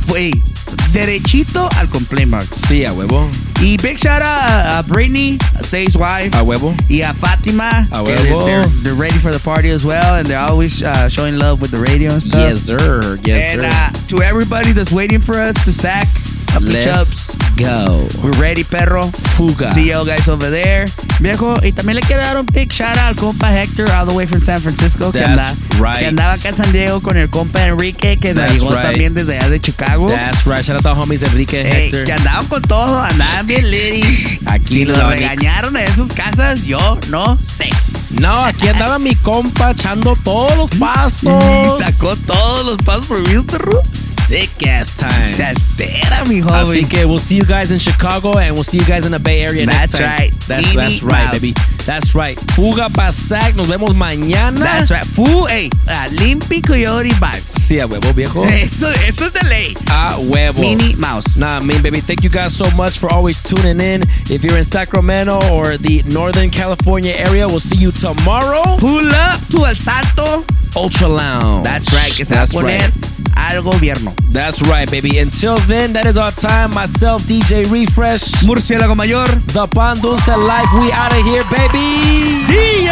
Fue 0.06 0.32
derechito 0.92 1.68
al 1.76 1.88
compliment. 1.88 2.44
Sí, 2.68 2.84
a 2.84 2.92
huevo. 2.92 3.28
Y 3.60 3.76
big 3.76 3.98
shout 3.98 4.22
out 4.22 4.26
a, 4.26 4.78
a 4.78 5.62
Say's 5.62 5.94
wife. 5.96 6.34
A 6.34 6.42
huevo. 6.42 6.74
Y 6.88 7.02
a 7.02 7.12
Fatima. 7.12 7.86
A 7.92 8.02
huevo. 8.02 8.44
They're, 8.44 8.66
they're 8.82 8.94
ready 8.94 9.18
for 9.18 9.32
the 9.32 9.38
party 9.38 9.70
as 9.70 9.84
well, 9.84 10.16
and 10.16 10.26
they're 10.26 10.38
always 10.38 10.82
uh, 10.82 11.08
showing 11.08 11.38
love 11.38 11.60
with 11.60 11.70
the 11.70 11.78
radio 11.78 12.12
and 12.12 12.22
stuff. 12.22 12.40
Yes, 12.40 12.60
sir. 12.62 13.18
Yes, 13.22 13.52
and 13.54 13.62
sir. 13.62 13.68
uh, 13.70 13.90
to 14.08 14.22
everybody 14.22 14.72
that's 14.72 14.90
waiting 14.90 15.20
for 15.20 15.36
us 15.36 15.62
to 15.64 15.72
sack 15.72 16.08
up 16.54 16.62
the 16.62 16.72
Let's 16.72 16.86
chups. 16.86 17.29
Go. 17.62 18.06
We're 18.22 18.38
ready, 18.40 18.64
perro. 18.64 19.02
Fuga. 19.36 19.72
See 19.72 19.90
y'all 19.90 20.04
guys 20.04 20.28
over 20.28 20.50
there. 20.50 20.86
Viejo, 21.20 21.56
y 21.62 21.72
también 21.72 21.96
le 21.96 22.02
quiero 22.02 22.22
dar 22.22 22.38
un 22.38 22.46
big 22.46 22.72
shout 22.72 22.96
out 22.96 23.10
al 23.10 23.14
compa 23.16 23.52
Hector, 23.52 23.90
all 23.90 24.06
the 24.06 24.14
way 24.14 24.26
from 24.26 24.40
San 24.40 24.60
Francisco, 24.60 25.12
que, 25.12 25.22
anda, 25.22 25.54
right. 25.78 25.98
que 25.98 26.06
andaba 26.06 26.32
acá 26.32 26.48
en 26.48 26.56
San 26.56 26.72
Diego 26.72 27.00
con 27.00 27.16
el 27.16 27.28
compa 27.28 27.66
Enrique, 27.66 28.16
que 28.16 28.32
llegó 28.32 28.70
right. 28.70 28.82
también 28.82 29.14
desde 29.14 29.38
allá 29.38 29.50
de 29.50 29.60
Chicago. 29.60 30.08
That's 30.08 30.46
right. 30.46 30.64
Shout 30.64 30.76
out 30.76 30.82
to 30.82 30.94
homies 30.94 31.22
Enrique 31.22 31.60
Ey, 31.60 31.88
Hector. 31.88 32.04
que 32.04 32.12
andaban 32.12 32.46
con 32.46 32.62
todo, 32.62 33.00
andaban 33.02 33.46
bien 33.46 33.70
litty. 33.70 34.40
Aquí 34.46 34.78
si 34.78 34.84
los 34.86 35.02
regañaron 35.04 35.76
en 35.76 35.94
sus 35.94 36.12
casas, 36.12 36.64
yo 36.64 36.98
no 37.08 37.38
sé. 37.46 37.70
No, 38.18 38.44
aquí 38.44 38.68
andaba 38.68 38.98
mi 38.98 39.14
compa 39.16 39.72
echando 39.72 40.14
todos 40.16 40.56
los 40.56 40.70
pasos. 40.70 41.30
Y 41.60 41.82
sacó 41.82 42.16
todos 42.16 42.66
los 42.66 42.78
pasos 42.82 43.06
por 43.06 43.20
mí, 43.20 43.42
perro. 43.42 43.82
Sick 44.30 44.64
ass 44.68 44.96
time. 44.96 45.34
Se 45.34 45.42
altera, 45.42 46.24
mi 46.28 46.40
joven. 46.40 46.54
Así 46.54 46.88
que 46.88 47.04
we'll 47.04 47.18
see 47.18 47.34
you 47.34 47.44
guys 47.44 47.72
in 47.72 47.80
Chicago 47.80 48.38
and 48.38 48.54
we'll 48.54 48.62
see 48.62 48.78
you 48.78 48.84
guys 48.84 49.04
in 49.04 49.10
the 49.10 49.18
Bay 49.18 49.40
Area 49.42 49.66
next 49.66 49.98
That's 49.98 49.98
time. 49.98 50.06
right. 50.06 50.32
That's, 50.46 50.66
Minnie 50.66 50.76
that's 50.76 51.02
right, 51.02 51.32
baby. 51.32 51.52
That's 51.84 52.14
right. 52.14 52.38
Fuga 52.54 52.88
Pasac. 52.90 53.56
Nos 53.56 53.66
vemos 53.66 53.92
mañana. 53.92 54.56
That's 54.56 54.92
right. 54.92 55.04
Fu, 55.04 55.48
ey, 55.48 55.68
uh, 55.88 56.08
Limpy 56.12 56.62
Coyote 56.62 57.10
Vibes. 57.10 57.58
Sí, 57.58 57.80
a 57.80 57.88
huevo, 57.88 58.12
viejo. 58.12 58.44
Eso, 58.48 58.88
eso 59.04 59.26
es 59.26 59.32
de 59.32 59.44
ley. 59.48 59.74
A 59.88 60.14
huevo. 60.20 60.60
Minnie 60.60 60.94
Mouse. 60.94 61.36
Nah, 61.36 61.58
mean 61.58 61.82
baby, 61.82 62.00
thank 62.00 62.22
you 62.22 62.30
guys 62.30 62.54
so 62.54 62.70
much 62.76 63.00
for 63.00 63.12
always 63.12 63.42
tuning 63.42 63.80
in. 63.80 64.02
If 64.30 64.44
you're 64.44 64.56
in 64.56 64.62
Sacramento 64.62 65.40
or 65.52 65.76
the 65.76 66.04
Northern 66.06 66.50
California 66.50 67.14
area, 67.16 67.48
we'll 67.48 67.58
see 67.58 67.78
you 67.78 67.90
tomorrow. 67.90 68.76
Pull 68.78 69.10
up 69.12 69.40
to 69.50 69.66
El 69.66 69.74
Salto. 69.74 70.44
Ultra 70.76 71.08
Lounge. 71.08 71.62
That's 71.64 71.92
right, 71.92 72.12
que 72.16 72.24
se 72.24 72.34
va 72.34 72.42
a 72.42 72.44
That's 72.44 72.52
poner 72.52 72.78
right. 72.78 72.94
al 73.36 73.62
gobierno. 73.62 74.12
That's 74.32 74.60
right, 74.62 74.88
baby. 74.90 75.18
Until 75.18 75.56
then, 75.66 75.92
that 75.92 76.06
is 76.06 76.16
our 76.16 76.32
time. 76.32 76.70
Myself, 76.74 77.22
DJ 77.26 77.64
Refresh, 77.70 78.42
Murciélago 78.44 78.94
Mayor. 78.94 79.26
The 79.52 79.66
Pan 79.66 79.96
Dulce 80.00 80.28
Life. 80.36 80.68
We 80.74 80.92
out 80.92 81.12
of 81.12 81.24
here, 81.24 81.44
baby. 81.50 82.16
See 82.46 82.88